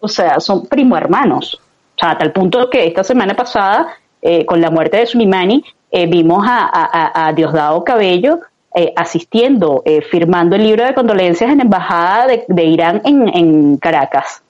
O 0.00 0.08
sea, 0.08 0.40
son 0.40 0.66
primo 0.66 0.96
hermanos. 0.96 1.60
O 1.94 1.98
sea, 2.00 2.10
a 2.12 2.18
tal 2.18 2.32
punto 2.32 2.68
que 2.68 2.88
esta 2.88 3.04
semana 3.04 3.34
pasada, 3.34 3.98
eh, 4.20 4.44
con 4.44 4.60
la 4.60 4.70
muerte 4.70 4.96
de 4.96 5.06
Soleimani, 5.06 5.62
eh, 5.90 6.06
vimos 6.06 6.44
a, 6.46 7.32
Diosdado 7.34 7.82
Cabello 7.84 8.40
eh, 8.74 8.92
asistiendo, 8.96 9.82
firmando 10.10 10.56
el 10.56 10.62
libro 10.62 10.84
de 10.84 10.94
condolencias 10.94 11.50
en 11.50 11.58
la 11.58 11.64
Embajada 11.64 12.26
de, 12.46 12.64
Irán 12.64 13.02
en, 13.04 13.28
en 13.28 13.76
Caracas. 13.78 14.42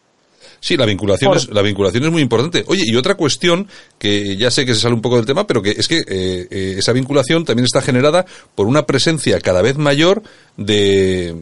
Sí, 0.61 0.77
la 0.77 0.85
vinculación, 0.85 1.35
es, 1.35 1.49
la 1.49 1.63
vinculación 1.63 2.05
es 2.05 2.11
muy 2.11 2.21
importante. 2.21 2.65
Oye, 2.67 2.83
y 2.87 2.95
otra 2.97 3.15
cuestión 3.15 3.67
que 3.99 4.37
ya 4.37 4.51
sé 4.51 4.67
que 4.67 4.75
se 4.75 4.81
sale 4.81 4.95
un 4.95 5.01
poco 5.01 5.17
del 5.17 5.25
tema, 5.25 5.47
pero 5.47 5.63
que 5.63 5.71
es 5.71 5.89
que 5.89 5.99
eh, 5.99 6.49
eh, 6.51 6.75
esa 6.79 6.93
vinculación 6.93 7.47
también 7.47 7.65
está 7.65 7.81
generada 7.81 8.27
por 8.55 8.67
una 8.67 8.85
presencia 8.85 9.41
cada 9.41 9.63
vez 9.63 9.79
mayor 9.79 10.23
de, 10.59 11.35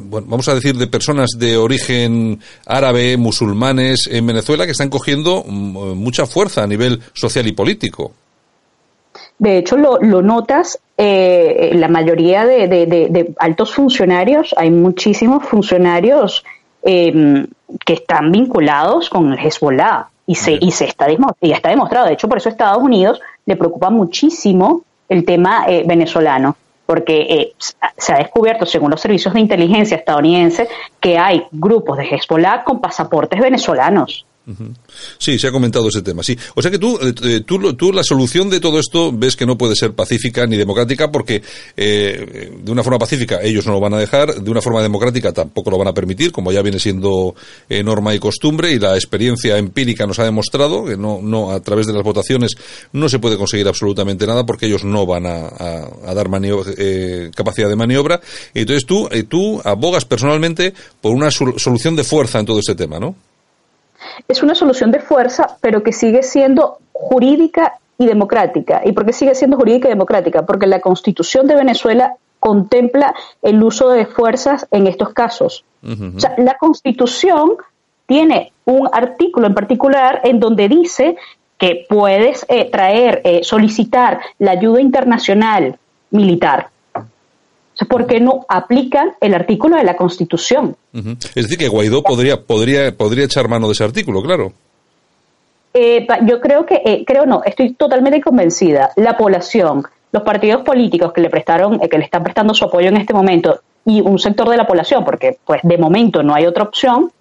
bueno, 0.00 0.26
vamos 0.30 0.48
a 0.48 0.54
decir, 0.54 0.76
de 0.76 0.86
personas 0.86 1.30
de 1.36 1.58
origen 1.58 2.40
árabe, 2.64 3.18
musulmanes 3.18 4.00
en 4.10 4.26
Venezuela 4.26 4.64
que 4.64 4.72
están 4.72 4.88
cogiendo 4.88 5.44
mm, 5.46 5.92
mucha 5.92 6.26
fuerza 6.26 6.62
a 6.62 6.66
nivel 6.66 7.00
social 7.12 7.46
y 7.46 7.52
político. 7.52 8.14
De 9.38 9.58
hecho, 9.58 9.76
lo, 9.76 9.98
notas, 10.22 10.78
eh, 10.96 11.72
la 11.74 11.88
mayoría 11.88 12.44
de, 12.44 12.68
de, 12.68 13.34
altos 13.38 13.74
funcionarios, 13.74 14.54
hay 14.56 14.70
muchísimos 14.70 15.44
funcionarios 15.44 16.44
eh, 16.82 17.46
que 17.84 17.92
están 17.94 18.30
vinculados 18.30 19.10
con 19.10 19.32
el 19.32 19.38
Hezbollah 19.38 20.08
y 20.26 20.34
se, 20.34 20.58
y 20.60 20.70
se 20.72 20.86
está, 20.86 21.06
y 21.40 21.52
está 21.52 21.70
demostrado. 21.70 22.06
De 22.06 22.14
hecho, 22.14 22.28
por 22.28 22.38
eso 22.38 22.48
a 22.48 22.52
Estados 22.52 22.82
Unidos 22.82 23.20
le 23.44 23.56
preocupa 23.56 23.90
muchísimo 23.90 24.82
el 25.08 25.24
tema 25.24 25.64
eh, 25.68 25.84
venezolano, 25.86 26.56
porque 26.84 27.20
eh, 27.22 27.52
se 27.96 28.12
ha 28.12 28.18
descubierto, 28.18 28.66
según 28.66 28.90
los 28.90 29.00
servicios 29.00 29.34
de 29.34 29.40
inteligencia 29.40 29.96
estadounidenses, 29.96 30.68
que 31.00 31.16
hay 31.16 31.46
grupos 31.52 31.98
de 31.98 32.04
Hezbollah 32.04 32.64
con 32.64 32.80
pasaportes 32.80 33.40
venezolanos. 33.40 34.26
Sí, 35.18 35.40
se 35.40 35.48
ha 35.48 35.52
comentado 35.52 35.88
ese 35.88 36.02
tema, 36.02 36.22
sí. 36.22 36.38
O 36.54 36.62
sea 36.62 36.70
que 36.70 36.78
tú, 36.78 36.96
eh, 37.02 37.40
tú, 37.44 37.74
tú, 37.74 37.92
la 37.92 38.04
solución 38.04 38.48
de 38.48 38.60
todo 38.60 38.78
esto 38.78 39.10
ves 39.12 39.34
que 39.34 39.44
no 39.44 39.58
puede 39.58 39.74
ser 39.74 39.92
pacífica 39.92 40.46
ni 40.46 40.56
democrática 40.56 41.10
porque 41.10 41.42
eh, 41.76 42.52
de 42.62 42.72
una 42.72 42.84
forma 42.84 43.00
pacífica 43.00 43.42
ellos 43.42 43.66
no 43.66 43.72
lo 43.72 43.80
van 43.80 43.94
a 43.94 43.98
dejar, 43.98 44.34
de 44.36 44.50
una 44.50 44.62
forma 44.62 44.82
democrática 44.82 45.32
tampoco 45.32 45.70
lo 45.70 45.78
van 45.78 45.88
a 45.88 45.94
permitir, 45.94 46.30
como 46.30 46.52
ya 46.52 46.62
viene 46.62 46.78
siendo 46.78 47.34
eh, 47.68 47.82
norma 47.82 48.14
y 48.14 48.20
costumbre 48.20 48.70
y 48.70 48.78
la 48.78 48.94
experiencia 48.94 49.58
empírica 49.58 50.06
nos 50.06 50.20
ha 50.20 50.24
demostrado 50.24 50.84
que 50.84 50.96
no, 50.96 51.20
no 51.20 51.50
a 51.50 51.60
través 51.60 51.88
de 51.88 51.92
las 51.92 52.04
votaciones 52.04 52.52
no 52.92 53.08
se 53.08 53.18
puede 53.18 53.36
conseguir 53.36 53.66
absolutamente 53.66 54.28
nada 54.28 54.46
porque 54.46 54.66
ellos 54.66 54.84
no 54.84 55.06
van 55.06 55.26
a, 55.26 55.48
a, 55.48 56.14
dar 56.14 56.26
capacidad 57.34 57.68
de 57.68 57.76
maniobra. 57.76 58.20
Entonces 58.54 58.86
tú, 58.86 59.08
tú 59.28 59.60
abogas 59.64 60.04
personalmente 60.04 60.72
por 61.00 61.12
una 61.12 61.30
solución 61.30 61.96
de 61.96 62.04
fuerza 62.04 62.38
en 62.38 62.46
todo 62.46 62.58
este 62.58 62.74
tema, 62.74 62.98
¿no? 62.98 63.14
Es 64.28 64.42
una 64.42 64.54
solución 64.54 64.90
de 64.90 65.00
fuerza, 65.00 65.56
pero 65.60 65.82
que 65.82 65.92
sigue 65.92 66.22
siendo 66.22 66.78
jurídica 66.92 67.74
y 67.98 68.06
democrática. 68.06 68.82
¿Y 68.84 68.92
por 68.92 69.06
qué 69.06 69.12
sigue 69.12 69.34
siendo 69.34 69.56
jurídica 69.56 69.88
y 69.88 69.90
democrática? 69.90 70.44
Porque 70.44 70.66
la 70.66 70.80
Constitución 70.80 71.46
de 71.46 71.56
Venezuela 71.56 72.14
contempla 72.40 73.14
el 73.42 73.62
uso 73.62 73.88
de 73.88 74.06
fuerzas 74.06 74.66
en 74.70 74.86
estos 74.86 75.12
casos. 75.12 75.64
O 75.82 76.20
sea, 76.20 76.34
la 76.38 76.56
Constitución 76.58 77.52
tiene 78.06 78.52
un 78.64 78.88
artículo 78.92 79.46
en 79.46 79.54
particular 79.54 80.20
en 80.24 80.40
donde 80.40 80.68
dice 80.68 81.16
que 81.58 81.86
puedes 81.88 82.44
eh, 82.48 82.70
traer, 82.70 83.22
eh, 83.24 83.40
solicitar 83.42 84.20
la 84.38 84.52
ayuda 84.52 84.80
internacional 84.80 85.78
militar 86.10 86.70
¿por 87.84 88.06
qué 88.06 88.20
no 88.20 88.46
aplican 88.48 89.12
el 89.20 89.34
artículo 89.34 89.76
de 89.76 89.84
la 89.84 89.96
Constitución? 89.96 90.76
Es 90.94 91.34
decir, 91.34 91.58
que 91.58 91.68
Guaidó 91.68 92.02
podría, 92.02 92.40
podría, 92.40 92.96
podría 92.96 93.24
echar 93.24 93.48
mano 93.48 93.66
de 93.66 93.72
ese 93.72 93.84
artículo, 93.84 94.22
claro. 94.22 94.52
Eh, 95.74 96.06
yo 96.24 96.40
creo 96.40 96.64
que, 96.64 96.80
eh, 96.82 97.04
creo 97.06 97.26
no, 97.26 97.42
estoy 97.44 97.74
totalmente 97.74 98.22
convencida. 98.22 98.92
La 98.96 99.18
población, 99.18 99.84
los 100.10 100.22
partidos 100.22 100.62
políticos 100.62 101.12
que 101.12 101.20
le 101.20 101.28
prestaron, 101.28 101.78
que 101.78 101.98
le 101.98 102.04
están 102.04 102.22
prestando 102.22 102.54
su 102.54 102.64
apoyo 102.64 102.88
en 102.88 102.96
este 102.96 103.12
momento 103.12 103.60
y 103.84 104.00
un 104.00 104.18
sector 104.18 104.48
de 104.48 104.56
la 104.56 104.66
población, 104.66 105.04
porque 105.04 105.38
pues 105.44 105.60
de 105.62 105.76
momento 105.76 106.22
no 106.22 106.34
hay 106.34 106.46
otra 106.46 106.64
opción, 106.64 107.12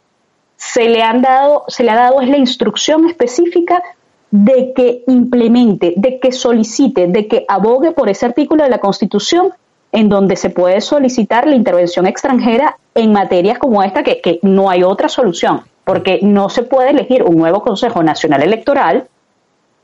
se 0.56 0.88
le 0.88 1.04
han 1.04 1.22
dado, 1.22 1.66
se 1.68 1.84
le 1.84 1.92
ha 1.92 1.96
dado 1.96 2.22
es 2.22 2.30
la 2.30 2.38
instrucción 2.38 3.10
específica 3.10 3.84
de 4.32 4.74
que 4.74 5.04
implemente, 5.08 5.94
de 5.98 6.20
que 6.20 6.32
solicite, 6.32 7.08
de 7.08 7.28
que 7.28 7.46
abogue 7.48 7.92
por 7.92 8.10
ese 8.10 8.26
artículo 8.26 8.64
de 8.64 8.70
la 8.70 8.80
Constitución 8.80 9.52
en 9.96 10.10
donde 10.10 10.36
se 10.36 10.50
puede 10.50 10.82
solicitar 10.82 11.48
la 11.48 11.56
intervención 11.56 12.06
extranjera 12.06 12.78
en 12.94 13.14
materias 13.14 13.58
como 13.58 13.82
esta, 13.82 14.04
que, 14.04 14.20
que 14.20 14.40
no 14.42 14.70
hay 14.70 14.84
otra 14.84 15.08
solución, 15.08 15.62
porque 15.86 16.20
no 16.22 16.50
se 16.50 16.64
puede 16.64 16.90
elegir 16.90 17.24
un 17.24 17.38
nuevo 17.38 17.62
Consejo 17.62 18.04
Nacional 18.04 18.44
Electoral 18.44 19.08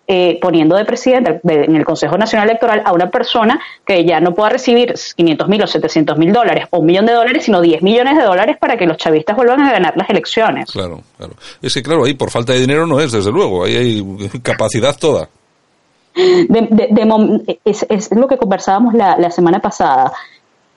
eh, 0.07 0.37
poniendo 0.41 0.75
de 0.75 0.83
presidente 0.83 1.39
en 1.45 1.77
el 1.77 1.85
Consejo 1.85 2.17
Nacional 2.17 2.49
Electoral 2.49 2.81
a 2.83 2.91
una 2.91 3.09
persona 3.09 3.61
que 3.85 4.03
ya 4.03 4.19
no 4.19 4.33
pueda 4.33 4.49
recibir 4.49 4.93
500 5.15 5.47
mil 5.47 5.63
o 5.63 5.67
700 5.67 6.17
mil 6.17 6.33
dólares 6.33 6.65
o 6.71 6.79
un 6.79 6.87
millón 6.87 7.05
de 7.05 7.13
dólares, 7.13 7.45
sino 7.45 7.61
10 7.61 7.81
millones 7.81 8.17
de 8.17 8.23
dólares 8.23 8.57
para 8.59 8.75
que 8.75 8.85
los 8.85 8.97
chavistas 8.97 9.37
vuelvan 9.37 9.61
a 9.61 9.71
ganar 9.71 9.93
las 9.95 10.09
elecciones. 10.09 10.69
Claro, 10.69 10.99
claro. 11.17 11.35
Es 11.61 11.73
que, 11.73 11.81
claro, 11.81 12.03
ahí 12.03 12.15
por 12.15 12.29
falta 12.29 12.51
de 12.51 12.59
dinero 12.59 12.85
no 12.85 12.99
es, 12.99 13.13
desde 13.13 13.31
luego, 13.31 13.63
ahí 13.63 13.77
hay 13.77 14.29
capacidad 14.43 14.97
toda. 14.99 15.29
Es, 16.15 18.15
lo 18.15 18.27
que 18.27 18.37
conversábamos 18.37 18.93
la 18.93 19.31
semana 19.31 19.59
pasada. 19.59 20.13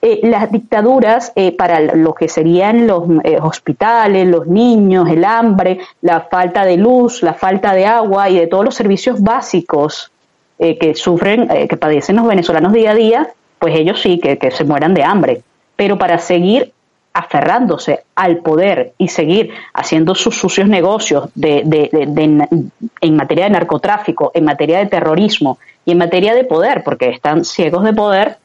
Eh, 0.07 0.19
las 0.21 0.51
dictaduras 0.51 1.33
eh, 1.35 1.51
para 1.51 1.79
lo 1.79 2.13
que 2.13 2.27
serían 2.27 2.85
los 2.85 3.05
eh, 3.23 3.39
hospitales, 3.41 4.27
los 4.27 4.45
niños, 4.45 5.09
el 5.09 5.25
hambre, 5.25 5.79
la 6.01 6.21
falta 6.21 6.63
de 6.63 6.77
luz, 6.77 7.23
la 7.23 7.33
falta 7.33 7.73
de 7.73 7.87
agua 7.87 8.29
y 8.29 8.37
de 8.37 8.45
todos 8.45 8.63
los 8.63 8.75
servicios 8.75 9.23
básicos 9.23 10.11
que 10.59 10.93
sufren, 10.95 11.49
que 11.67 11.75
padecen 11.75 12.17
los 12.17 12.27
venezolanos 12.27 12.71
día 12.71 12.91
a 12.91 12.95
día, 12.95 13.29
pues 13.59 13.75
ellos 13.75 13.99
sí, 13.99 14.19
que, 14.19 14.51
se 14.51 14.63
mueran 14.63 14.93
de 14.93 15.03
hambre. 15.03 15.41
Pero 15.75 15.97
para 15.97 16.19
seguir 16.19 16.71
aferrándose 17.15 18.03
al 18.13 18.39
poder 18.39 18.91
y 18.97 19.07
seguir 19.07 19.51
haciendo 19.73 20.15
sus 20.15 20.35
sucios 20.35 20.67
negocios 20.67 21.29
en 21.41 23.15
materia 23.15 23.45
de 23.45 23.51
narcotráfico, 23.51 24.31
en 24.33 24.43
materia 24.43 24.79
de 24.79 24.87
terrorismo 24.87 25.57
y 25.85 25.93
en 25.93 25.97
materia 25.97 26.35
de 26.35 26.43
poder, 26.43 26.83
porque 26.83 27.07
están 27.07 27.45
ciegos 27.45 27.85
de 27.85 27.93
poder, 27.93 28.37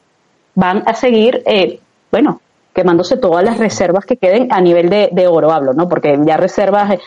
van 0.55 0.83
a 0.85 0.93
seguir, 0.93 1.43
eh, 1.45 1.81
bueno, 2.11 2.39
quemándose 2.73 3.17
todas 3.17 3.43
las 3.43 3.57
reservas 3.57 4.05
que 4.05 4.15
queden 4.15 4.47
a 4.53 4.61
nivel 4.61 4.89
de, 4.89 5.27
oro, 5.27 5.51
hablo, 5.51 5.73
¿no? 5.73 5.89
Porque 5.89 6.17
ya 6.25 6.37
reservas, 6.37 6.91
eh, 6.91 6.99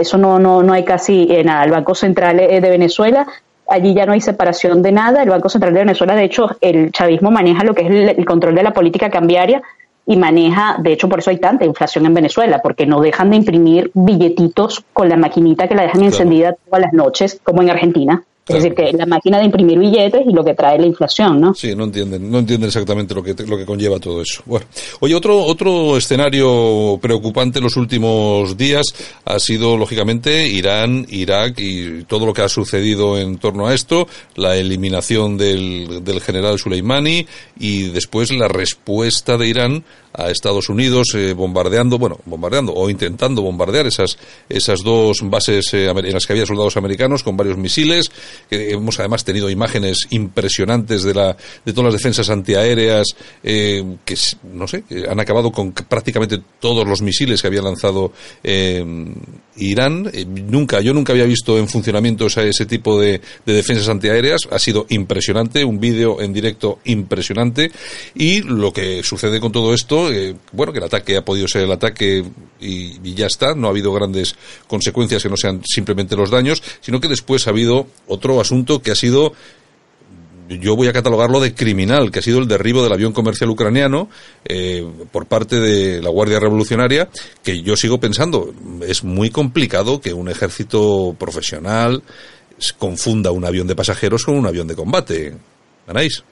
eso 0.00 0.16
no, 0.16 0.38
no, 0.38 0.62
no 0.62 0.72
hay 0.72 0.84
casi 0.84 1.26
nada. 1.44 1.64
El 1.64 1.72
Banco 1.72 1.94
Central 1.94 2.40
eh, 2.40 2.58
de 2.62 2.70
Venezuela, 2.70 3.26
allí 3.68 3.92
ya 3.92 4.06
no 4.06 4.14
hay 4.14 4.22
separación 4.22 4.80
de 4.80 4.92
nada. 4.92 5.22
El 5.22 5.28
Banco 5.28 5.50
Central 5.50 5.74
de 5.74 5.80
Venezuela, 5.80 6.14
de 6.14 6.24
hecho, 6.24 6.56
el 6.62 6.90
chavismo 6.90 7.30
maneja 7.30 7.64
lo 7.64 7.74
que 7.74 7.82
es 7.82 8.16
el, 8.16 8.24
control 8.24 8.54
de 8.54 8.62
la 8.62 8.72
política 8.72 9.10
cambiaria 9.10 9.60
y 10.06 10.16
maneja, 10.16 10.76
de 10.78 10.92
hecho 10.92 11.08
por 11.08 11.20
eso 11.20 11.30
hay 11.30 11.38
tanta 11.38 11.64
inflación 11.64 12.06
en 12.06 12.14
Venezuela, 12.14 12.60
porque 12.62 12.86
no 12.86 13.00
dejan 13.00 13.30
de 13.30 13.36
imprimir 13.36 13.90
billetitos 13.94 14.84
con 14.92 15.08
la 15.08 15.16
maquinita 15.16 15.68
que 15.68 15.74
la 15.74 15.82
dejan 15.82 16.02
encendida 16.02 16.54
todas 16.54 16.82
las 16.82 16.92
noches, 16.92 17.40
como 17.42 17.62
en 17.62 17.70
Argentina. 17.70 18.24
Es 18.48 18.56
decir, 18.56 18.74
que 18.74 18.92
la 18.92 19.06
máquina 19.06 19.38
de 19.38 19.44
imprimir 19.44 19.78
billetes 19.78 20.22
y 20.26 20.32
lo 20.32 20.44
que 20.44 20.54
trae 20.54 20.76
la 20.76 20.86
inflación, 20.86 21.40
¿no? 21.40 21.54
Sí, 21.54 21.76
no 21.76 21.84
entienden, 21.84 22.28
no 22.28 22.40
entienden 22.40 22.66
exactamente 22.66 23.14
lo 23.14 23.22
que, 23.22 23.34
lo 23.46 23.56
que 23.56 23.64
conlleva 23.64 24.00
todo 24.00 24.20
eso. 24.20 24.42
Bueno, 24.46 24.66
oye, 24.98 25.14
otro, 25.14 25.44
otro 25.44 25.96
escenario 25.96 26.98
preocupante 27.00 27.60
en 27.60 27.64
los 27.64 27.76
últimos 27.76 28.56
días 28.56 28.86
ha 29.24 29.38
sido, 29.38 29.76
lógicamente, 29.76 30.48
Irán, 30.48 31.06
Irak 31.08 31.54
y 31.58 32.02
todo 32.04 32.26
lo 32.26 32.32
que 32.32 32.42
ha 32.42 32.48
sucedido 32.48 33.16
en 33.16 33.38
torno 33.38 33.68
a 33.68 33.74
esto, 33.74 34.08
la 34.34 34.56
eliminación 34.56 35.38
del, 35.38 36.02
del 36.02 36.20
general 36.20 36.58
Soleimani 36.58 37.24
y 37.60 37.90
después 37.90 38.32
la 38.32 38.48
respuesta 38.48 39.36
de 39.36 39.46
Irán 39.46 39.84
a 40.14 40.30
Estados 40.30 40.68
Unidos 40.68 41.08
eh, 41.14 41.32
bombardeando, 41.32 41.98
bueno, 41.98 42.18
bombardeando 42.24 42.74
o 42.74 42.90
intentando 42.90 43.42
bombardear 43.42 43.86
esas, 43.86 44.18
esas 44.48 44.82
dos 44.82 45.18
bases 45.22 45.72
eh, 45.74 45.88
en 45.88 46.12
las 46.12 46.26
que 46.26 46.32
había 46.32 46.46
soldados 46.46 46.76
americanos 46.76 47.22
con 47.22 47.36
varios 47.36 47.56
misiles. 47.56 48.10
Que 48.48 48.70
hemos 48.72 48.98
además 48.98 49.24
tenido 49.24 49.48
imágenes 49.50 50.06
impresionantes 50.10 51.02
de, 51.02 51.14
la, 51.14 51.36
de 51.64 51.72
todas 51.72 51.92
las 51.92 52.00
defensas 52.00 52.30
antiaéreas 52.30 53.08
eh, 53.42 53.96
que, 54.04 54.16
no 54.52 54.68
sé, 54.68 54.84
han 55.08 55.20
acabado 55.20 55.50
con 55.50 55.72
prácticamente 55.72 56.40
todos 56.60 56.86
los 56.86 57.02
misiles 57.02 57.40
que 57.40 57.48
había 57.48 57.62
lanzado 57.62 58.12
Irán. 59.56 60.10
nunca, 60.48 60.80
yo 60.80 60.94
nunca 60.94 61.12
había 61.12 61.24
visto 61.24 61.58
en 61.58 61.68
funcionamiento 61.68 62.26
ese, 62.26 62.48
ese 62.48 62.66
tipo 62.66 63.00
de, 63.00 63.20
de 63.44 63.52
defensas 63.52 63.88
antiaéreas. 63.88 64.42
Ha 64.50 64.58
sido 64.58 64.86
impresionante, 64.88 65.64
un 65.64 65.80
vídeo 65.80 66.20
en 66.20 66.32
directo 66.32 66.78
impresionante. 66.84 67.70
Y 68.14 68.42
lo 68.42 68.72
que 68.72 69.02
sucede 69.02 69.40
con 69.40 69.52
todo 69.52 69.74
esto 69.74 70.12
eh, 70.12 70.34
bueno, 70.52 70.72
que 70.72 70.78
el 70.78 70.84
ataque 70.84 71.16
ha 71.16 71.24
podido 71.24 71.48
ser 71.48 71.62
el 71.62 71.72
ataque 71.72 72.24
y, 72.60 73.14
ya 73.14 73.26
está, 73.26 73.54
no 73.54 73.66
ha 73.66 73.70
habido 73.70 73.92
grandes 73.92 74.36
consecuencias 74.66 75.22
que 75.22 75.28
no 75.28 75.36
sean 75.36 75.62
simplemente 75.64 76.16
los 76.16 76.30
daños, 76.30 76.62
sino 76.80 77.00
que 77.00 77.08
después 77.08 77.46
ha 77.46 77.50
habido 77.50 77.86
otro 78.06 78.40
asunto 78.40 78.82
que 78.82 78.90
ha 78.90 78.96
sido 78.96 79.32
yo 80.58 80.76
voy 80.76 80.88
a 80.88 80.92
catalogarlo 80.92 81.40
de 81.40 81.54
criminal, 81.54 82.10
que 82.10 82.18
ha 82.18 82.22
sido 82.22 82.38
el 82.38 82.48
derribo 82.48 82.82
del 82.82 82.92
avión 82.92 83.12
comercial 83.12 83.50
ucraniano 83.50 84.08
eh, 84.44 84.86
por 85.10 85.26
parte 85.26 85.60
de 85.60 86.02
la 86.02 86.10
Guardia 86.10 86.40
Revolucionaria, 86.40 87.08
que 87.42 87.62
yo 87.62 87.76
sigo 87.76 87.98
pensando, 87.98 88.52
es 88.86 89.04
muy 89.04 89.30
complicado 89.30 90.00
que 90.00 90.12
un 90.12 90.28
ejército 90.28 91.14
profesional 91.18 92.02
confunda 92.78 93.32
un 93.32 93.44
avión 93.44 93.66
de 93.66 93.74
pasajeros 93.74 94.24
con 94.24 94.36
un 94.36 94.46
avión 94.46 94.68
de 94.68 94.76
combate. 94.76 95.34
¿Ganáis? 95.86 96.22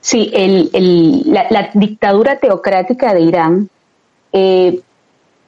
Sí, 0.00 0.30
el, 0.32 1.22
la, 1.26 1.70
dictadura 1.74 2.38
teocrática 2.38 3.12
de 3.12 3.20
Irán 3.22 3.68
eh, 4.32 4.80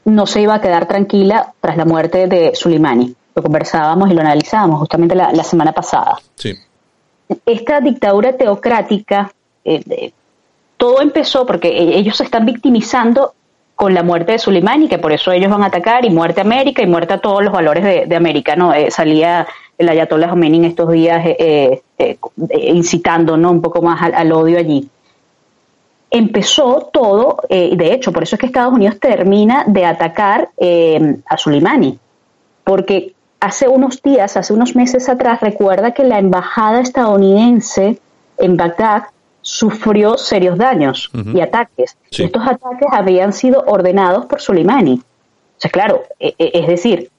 no 0.05 0.27
se 0.27 0.43
iba 0.43 0.55
a 0.55 0.61
quedar 0.61 0.87
tranquila 0.87 1.53
tras 1.61 1.77
la 1.77 1.85
muerte 1.85 2.27
de 2.27 2.55
Soleimani. 2.55 3.15
Lo 3.35 3.43
conversábamos 3.43 4.11
y 4.11 4.15
lo 4.15 4.21
analizábamos 4.21 4.81
justamente 4.81 5.15
la, 5.15 5.45
semana 5.45 5.73
pasada. 5.73 6.19
Sí. 6.35 6.55
Esta 7.45 7.81
dictadura 7.81 8.37
teocrática, 8.37 9.33
eh, 9.65 10.13
todo 10.77 11.03
empezó 11.03 11.45
porque 11.45 11.69
e, 11.69 11.99
ellos 11.99 12.17
se 12.17 12.25
están 12.25 12.47
victimizando 12.47 13.35
con 13.75 13.95
la 13.95 14.03
muerte 14.03 14.33
de 14.33 14.39
Soleimani, 14.39 14.89
que 14.89 14.99
por 14.99 15.13
eso 15.13 15.31
ellos 15.31 15.51
van 15.51 15.63
a 15.63 15.67
atacar, 15.67 16.05
y 16.05 16.11
muerte 16.11 16.41
a 16.41 16.45
América, 16.45 16.83
y 16.83 16.87
muerte 16.87 17.15
a 17.15 17.19
todos 17.19 17.45
los 17.45 17.53
valores 17.53 18.09
de, 18.09 18.17
América, 18.17 18.57
¿no? 18.57 18.75
Eh, 18.75 18.91
salía 18.91 19.47
el 19.77 19.89
Ayatollah 19.89 20.31
Khomeini 20.31 20.57
en 20.59 20.65
estos 20.65 20.91
días 20.91 21.23
eh, 21.25 21.81
incitando 22.51 23.37
¿no? 23.37 23.53
un 23.53 23.63
poco 23.63 23.81
más 23.81 24.03
al, 24.03 24.33
odio 24.33 24.59
allí. 24.59 24.89
Empezó 26.11 26.91
todo, 26.93 27.37
de 27.49 27.93
hecho, 27.93 28.13
por 28.13 28.25
eso 28.25 28.35
es 28.35 28.41
que 28.41 28.47
Estados 28.47 28.73
Unidos 28.73 28.99
termina 28.99 29.63
de 29.69 29.85
atacar 29.85 30.49
a 31.27 31.37
Soleimani, 31.37 31.99
porque 32.65 33.15
hace 33.41 33.69
unos 33.69 34.03
días, 34.03 34.37
hace 34.37 34.53
unos 34.53 34.75
meses 34.75 35.09
atrás, 35.09 35.41
recuerda 35.41 35.93
que 35.93 36.05
la 36.05 36.19
embajada 36.19 36.81
estadounidense 36.81 37.99
en 38.39 38.57
Bagdad 38.57 39.05
sufrió 39.43 40.19
serios 40.19 40.59
daños 40.59 41.11
y 41.35 41.41
ataques. 41.41 41.97
Estos 42.11 42.43
ataques 42.47 42.89
habían 42.91 43.33
sido 43.33 43.65
ordenados 43.67 44.27
por 44.27 44.41
Soleimani. 44.41 44.95
O 44.95 45.61
sea, 45.61 45.71
claro, 45.71 46.03
e, 46.21 46.35
e, 46.39 46.51
es 46.55 46.67
decir, 46.67 47.11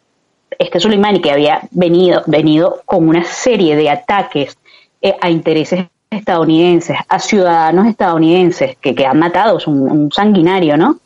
este 0.57 0.79
Soleimani 0.79 1.21
que 1.21 1.31
había 1.31 1.61
venido, 1.71 2.23
venido 2.27 2.81
con 2.85 3.07
una 3.07 3.23
serie 3.23 3.75
de 3.75 3.89
ataques 3.89 4.57
eh, 5.01 5.15
a 5.19 5.29
intereses 5.29 5.87
estadounidenses, 6.09 6.97
a 7.07 7.19
ciudadanos 7.19 7.87
estadounidenses 7.87 8.77
que, 8.77 8.95
que 8.95 9.05
han 9.05 9.19
matado, 9.19 9.57
es 9.57 9.67
un, 9.67 10.11
sanguinario, 10.11 10.75
¿no? 10.75 10.99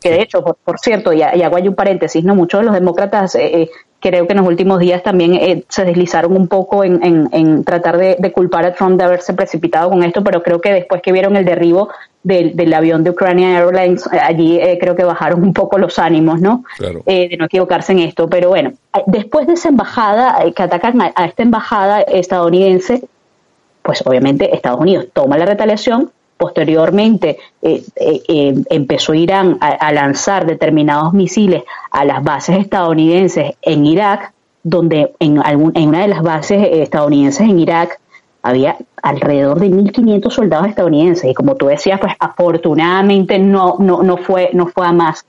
que 0.00 0.10
de 0.10 0.22
hecho, 0.22 0.42
por, 0.42 0.78
cierto, 0.78 1.12
y, 1.12 1.22
hago 1.22 1.56
ahí 1.56 1.66
un 1.66 1.74
paréntesis, 1.74 2.22
¿no? 2.22 2.34
Muchos 2.34 2.60
de 2.60 2.66
los 2.66 2.74
demócratas 2.74 3.34
eh, 3.36 3.62
eh, 3.62 3.70
creo 4.00 4.26
que 4.26 4.32
en 4.32 4.38
los 4.38 4.48
últimos 4.48 4.78
días 4.78 5.02
también 5.02 5.64
se 5.68 5.84
deslizaron 5.84 6.36
un 6.36 6.48
poco 6.48 6.84
en, 6.84 7.28
en, 7.32 7.64
tratar 7.64 7.98
de, 7.98 8.16
de, 8.18 8.32
culpar 8.32 8.64
a 8.64 8.74
Trump 8.74 8.98
de 8.98 9.04
haberse 9.04 9.34
precipitado 9.34 9.90
con 9.90 10.02
esto, 10.02 10.24
pero 10.24 10.42
creo 10.42 10.60
que 10.60 10.72
después 10.72 11.02
que 11.02 11.12
vieron 11.12 11.36
el 11.36 11.44
derribo 11.44 11.90
del, 12.22 12.74
avión 12.74 13.02
de 13.02 13.10
Ucrania 13.10 13.58
Airlines, 13.58 14.06
eh, 14.12 14.18
allí 14.20 14.58
eh, 14.58 14.78
creo 14.80 14.94
que 14.94 15.04
bajaron 15.04 15.42
un 15.42 15.54
poco 15.54 15.78
los 15.78 15.98
ánimos, 15.98 16.40
¿no? 16.40 16.64
Eh, 17.06 17.28
de 17.28 17.36
no 17.36 17.46
equivocarse 17.46 17.92
en 17.92 18.00
esto. 18.00 18.28
Pero 18.28 18.50
bueno, 18.50 18.72
después 19.06 19.46
de 19.46 19.54
esa 19.54 19.68
embajada, 19.68 20.38
que 20.54 20.62
atacan 20.62 21.00
a, 21.00 21.24
esta 21.24 21.42
embajada 21.42 22.02
estadounidense, 22.02 23.02
pues 23.82 24.06
obviamente 24.06 24.54
Estados 24.54 24.80
Unidos 24.80 25.06
toma 25.12 25.38
la 25.38 25.46
retaliación. 25.46 26.10
Posteriormente 26.40 27.36
empezó 27.60 29.12
Irán 29.12 29.58
a, 29.60 29.92
lanzar 29.92 30.46
determinados 30.46 31.12
misiles 31.12 31.64
a 31.90 32.06
las 32.06 32.24
bases 32.24 32.60
estadounidenses 32.60 33.56
en 33.60 33.84
Irak, 33.84 34.32
donde 34.62 35.12
en, 35.18 35.38
algún, 35.38 35.72
en 35.74 35.90
una 35.90 36.00
de 36.00 36.08
las 36.08 36.22
bases 36.22 36.66
estadounidenses 36.72 37.42
en 37.42 37.60
Irak 37.60 38.00
había 38.42 38.78
alrededor 39.02 39.60
de 39.60 39.68
1.500 39.68 40.30
soldados 40.30 40.68
estadounidenses 40.68 41.30
y 41.30 41.34
como 41.34 41.56
tú 41.56 41.66
decías, 41.66 42.00
pues 42.00 42.14
afortunadamente 42.18 43.38
no, 43.38 43.76
no, 43.78 44.02
no, 44.02 44.16
fue, 44.16 44.48
no 44.54 44.66
fue 44.66 44.86
a 44.86 44.92
más. 44.92 45.26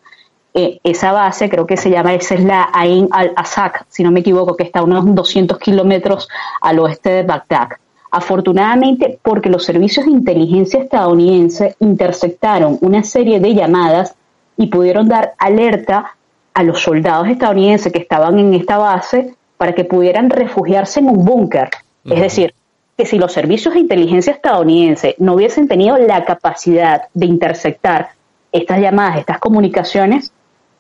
eh, 0.54 0.80
esa 0.86 1.12
base, 1.12 1.50
creo 1.50 1.68
que 1.68 1.76
se 1.76 1.90
llama, 1.90 2.14
esa 2.14 2.36
es 2.36 2.44
la 2.46 2.70
Ain 2.74 3.10
al-Azak, 3.12 3.86
si 3.90 4.02
no 4.02 4.12
me 4.12 4.22
equivoco, 4.22 4.56
que 4.56 4.64
está 4.64 4.80
a 4.80 4.84
unos 4.84 5.14
200 5.14 5.58
kilómetros 5.60 6.30
al 6.62 6.80
oeste 6.80 7.10
de 7.10 7.24
Bagdad. 7.24 7.68
Afortunadamente, 8.12 9.20
porque 9.24 9.50
los 9.50 9.64
servicios 9.64 10.06
de 10.06 10.12
inteligencia 10.12 10.82
estadounidense 10.82 11.76
interceptaron 11.80 12.78
una 12.82 13.04
serie 13.04 13.40
de 13.40 13.56
llamadas 13.56 14.16
y 14.58 14.68
pudieron 14.68 15.08
dar 15.08 15.34
alerta 15.38 16.18
a 16.54 16.64
los 16.64 16.82
soldados 16.82 17.30
estadounidenses 17.30 17.92
que 17.92 18.00
estaban 18.00 18.38
en 18.38 18.54
esta 18.54 18.78
base 18.78 19.34
para 19.58 19.74
que 19.74 19.86
pudieran 19.86 20.30
refugiarse 20.30 21.00
en 21.00 21.08
un 21.08 21.24
búnker. 21.24 21.70
Es 22.04 22.20
decir, 22.20 22.54
que 22.98 23.06
si 23.06 23.18
los 23.18 23.32
servicios 23.32 23.74
de 23.74 23.80
inteligencia 23.80 24.34
estadounidense 24.34 25.16
no 25.18 25.36
hubiesen 25.36 25.70
tenido 25.70 25.98
la 25.98 26.26
capacidad 26.26 27.04
de 27.14 27.26
interceptar 27.26 28.10
estas 28.52 28.82
llamadas, 28.82 29.20
estas 29.20 29.40
comunicaciones, 29.40 30.34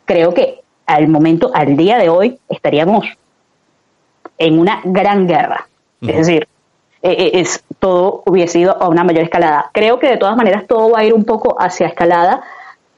creo 0.04 0.34
que 0.34 0.62
al 0.86 1.08
momento, 1.08 1.52
al 1.54 1.78
día 1.78 1.98
de 1.98 2.10
hoy, 2.10 2.38
estaríamos 2.50 3.06
en 4.38 4.60
una 4.60 4.82
gran 4.84 5.28
guerra. 5.28 5.67
Es 6.02 6.17
decir, 6.17 6.48
eh, 7.03 7.15
eh, 7.17 7.31
es, 7.39 7.63
todo 7.79 8.21
hubiese 8.25 8.59
ido 8.59 8.81
a 8.81 8.87
una 8.87 9.03
mayor 9.03 9.23
escalada. 9.23 9.69
Creo 9.73 9.99
que 9.99 10.07
de 10.07 10.17
todas 10.17 10.35
maneras 10.35 10.67
todo 10.67 10.91
va 10.91 10.99
a 10.99 11.03
ir 11.03 11.13
un 11.13 11.23
poco 11.23 11.55
hacia 11.59 11.87
escalada, 11.87 12.43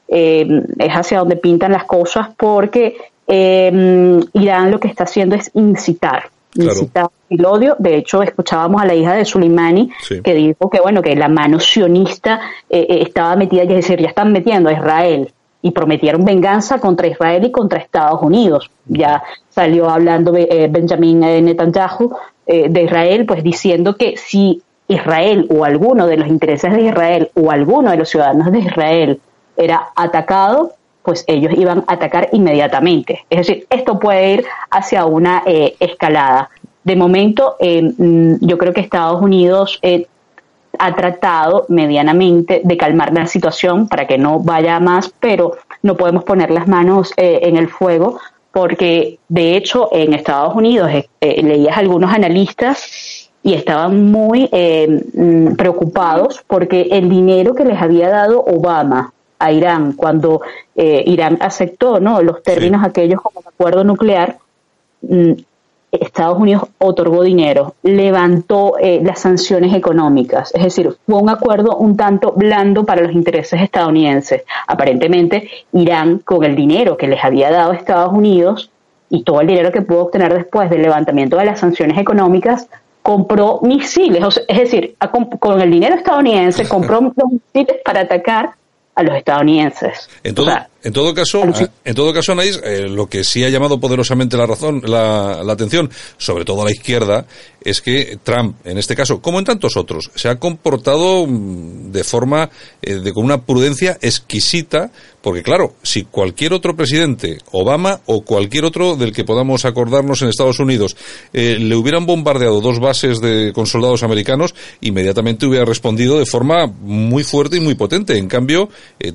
eh, 0.08 0.46
es 0.78 0.92
hacia 0.92 1.20
donde 1.20 1.38
pintan 1.38 1.72
las 1.72 1.86
cosas, 1.86 2.28
porque 2.38 2.98
Irán 3.26 4.72
lo 4.72 4.80
que 4.80 4.90
está 4.90 5.06
haciendo 5.06 5.36
es 5.36 5.50
incitar, 5.54 6.30
incitar 6.56 7.08
el 7.30 7.46
odio. 7.46 7.78
De 7.80 7.96
hecho, 7.96 8.22
escuchábamos 8.22 8.82
a 8.82 8.86
la 8.86 8.94
hija 8.94 9.14
de 9.14 9.24
Soleimani 9.24 9.90
que 10.22 10.34
dijo 10.34 10.70
que 10.70 10.82
bueno 10.82 11.02
que 11.02 11.16
la 11.16 11.30
mano 11.30 11.60
sionista 11.60 12.42
estaba 12.70 13.38
metida, 13.38 13.64
es 13.64 13.70
decir, 13.70 14.02
ya 14.02 14.10
están 14.10 14.34
metiendo 14.34 14.70
a 14.70 14.74
Israel 14.74 15.32
y 15.64 15.72
prometieron 15.72 16.26
venganza 16.26 16.78
contra 16.80 17.08
Israel 17.08 17.46
y 17.46 17.52
contra 17.52 17.80
Estados 17.80 18.22
Unidos. 18.22 18.70
Ya 18.86 19.24
salió 19.50 19.90
hablando 19.90 20.36
eh, 20.36 20.68
Benjamin 20.70 21.24
eh, 21.24 21.42
Netanyahu 21.42 22.14
eh, 22.46 22.68
de 22.70 22.84
Israel, 22.84 23.26
pues 23.26 23.44
diciendo 23.44 23.96
que 23.96 24.18
si 24.18 24.62
Israel 24.90 25.48
o 25.50 25.64
alguno 25.64 26.06
de 26.06 26.18
los 26.18 26.28
intereses 26.28 26.74
de 26.74 26.82
Israel 26.82 27.32
o 27.36 27.50
alguno 27.50 27.92
de 27.92 27.98
los 27.98 28.10
ciudadanos 28.10 28.52
de 28.52 28.60
Israel 28.60 29.22
era 29.56 29.88
atacado, 29.96 30.74
pues 31.02 31.24
ellos 31.28 31.54
iban 31.56 31.86
a 31.88 31.94
atacar 31.94 32.28
inmediatamente. 32.34 33.26
Es 33.30 33.48
decir, 33.48 33.66
esto 33.70 34.00
puede 34.00 34.34
ir 34.34 34.46
hacia 34.70 35.06
una 35.06 35.44
escalada. 35.46 36.50
De 36.84 36.96
momento, 36.98 37.56
mm, 37.60 38.46
yo 38.46 38.58
creo 38.58 38.74
que 38.74 38.82
Estados 38.82 39.22
Unidos 39.22 39.80
ha 40.80 40.96
tratado 40.96 41.66
medianamente 41.70 42.62
de 42.64 42.78
calmar 42.78 43.14
la 43.14 43.28
situación 43.28 43.88
para 43.88 44.08
que 44.08 44.18
no 44.18 44.40
vaya 44.40 44.80
más, 44.80 45.14
pero 45.20 45.58
no 45.82 45.96
podemos 45.96 46.24
poner 46.24 46.52
las 46.52 46.68
manos 46.68 47.14
eh, 47.18 47.42
en 47.44 47.58
el 47.58 47.68
fuego 47.70 48.20
porque 48.52 49.20
de 49.30 49.56
hecho 49.56 49.90
en 49.92 50.14
Estados 50.14 50.56
Unidos 50.56 50.90
eh, 50.92 51.10
eh, 51.22 51.42
leías 51.44 51.78
algunos 51.78 52.14
analistas 52.14 53.30
y 53.44 53.54
estaban 53.56 54.12
muy 54.12 54.50
mm, 54.52 55.56
preocupados 55.56 56.44
porque 56.48 56.88
el 56.92 57.10
dinero 57.10 57.54
que 57.56 57.66
les 57.66 57.82
había 57.82 58.10
dado 58.10 58.40
Obama 58.40 59.12
a 59.40 59.52
Irán 59.52 59.94
cuando 59.94 60.42
Irán 60.76 61.38
aceptó 61.42 62.00
no 62.00 62.22
los 62.22 62.42
términos 62.42 62.82
aquellos 62.86 63.20
como 63.20 63.42
acuerdo 63.46 63.84
nuclear 63.84 64.38
mm, 65.02 65.34
Estados 66.02 66.40
Unidos 66.40 66.64
otorgó 66.80 67.24
dinero, 67.24 67.76
levantó 67.84 68.78
eh, 68.80 69.02
las 69.04 69.20
sanciones 69.20 69.74
económicas, 69.74 70.54
es 70.56 70.64
decir, 70.64 70.96
fue 71.06 71.22
un 71.22 71.30
acuerdo 71.30 71.78
un 71.78 71.96
tanto 71.96 72.34
blando 72.36 72.84
para 72.84 73.02
los 73.02 73.12
intereses 73.12 73.62
estadounidenses. 73.62 74.44
Aparentemente, 74.68 75.50
Irán, 75.74 76.20
con 76.20 76.44
el 76.44 76.56
dinero 76.56 76.98
que 76.98 77.08
les 77.08 77.24
había 77.24 77.52
dado 77.52 77.74
Estados 77.74 78.12
Unidos 78.14 78.72
y 79.10 79.24
todo 79.24 79.42
el 79.42 79.48
dinero 79.48 79.72
que 79.72 79.82
pudo 79.82 80.06
obtener 80.06 80.34
después 80.34 80.70
del 80.70 80.82
levantamiento 80.82 81.38
de 81.38 81.46
las 81.46 81.60
sanciones 81.60 81.98
económicas, 81.98 82.68
compró 83.04 83.60
misiles, 83.62 84.42
es 84.48 84.58
decir, 84.58 84.96
con 85.40 85.62
el 85.62 85.70
dinero 85.70 85.96
estadounidense 85.96 86.68
compró 86.68 87.02
misiles 87.54 87.78
para 87.84 88.02
atacar 88.02 88.52
a 88.96 89.04
los 89.04 89.16
estadounidenses. 89.16 90.10
En 90.24 90.36
todo, 90.36 90.52
en 90.84 90.94
todo 90.94 91.14
caso, 91.14 91.44
en 91.84 91.96
todo 91.96 92.14
caso, 92.14 92.34
Anaís, 92.34 92.60
eh, 92.64 92.88
lo 92.88 93.08
que 93.08 93.24
sí 93.24 93.44
ha 93.44 93.50
llamado 93.50 93.80
poderosamente 93.80 94.38
la 94.38 94.46
razón, 94.46 94.82
la, 94.86 95.42
atención, 95.52 95.90
sobre 96.18 96.46
todo 96.46 96.62
a 96.62 96.66
la 96.66 96.72
izquierda, 96.72 97.26
es 97.64 97.82
que 97.82 98.20
Trump, 98.24 98.58
en 98.66 98.78
este 98.78 98.96
caso, 98.96 99.22
como 99.22 99.40
en 99.40 99.46
tantos 99.46 99.78
otros, 99.78 100.12
se 100.16 100.30
ha 100.30 100.40
comportado 100.40 101.26
mm, 101.28 101.92
de 101.92 102.04
forma, 102.04 102.50
eh, 102.82 102.96
de 102.96 103.14
con 103.14 103.26
una 103.26 103.44
prudencia 103.44 103.98
exquisita, 104.02 104.92
porque 105.22 105.42
claro, 105.42 105.76
si 105.84 106.04
cualquier 106.04 106.54
otro 106.54 106.76
presidente, 106.76 107.38
Obama 107.52 108.02
o 108.06 108.22
cualquier 108.22 108.66
otro 108.66 108.98
del 108.98 109.14
que 109.14 109.24
podamos 109.24 109.64
acordarnos 109.64 110.22
en 110.22 110.28
Estados 110.28 110.60
Unidos, 110.60 110.98
eh, 111.32 111.58
le 111.60 111.76
hubieran 111.76 112.06
bombardeado 112.06 112.60
dos 112.60 112.80
bases 112.80 113.22
de, 113.22 113.54
con 113.54 113.66
soldados 113.66 114.04
americanos, 114.04 114.54
inmediatamente 114.82 115.46
hubiera 115.46 115.66
respondido 115.66 116.20
de 116.20 116.26
forma 116.26 116.68
muy 116.68 117.24
fuerte 117.24 117.58
y 117.58 117.62
muy 117.62 117.76
potente. 117.76 118.18
En 118.18 118.28
cambio, 118.28 118.70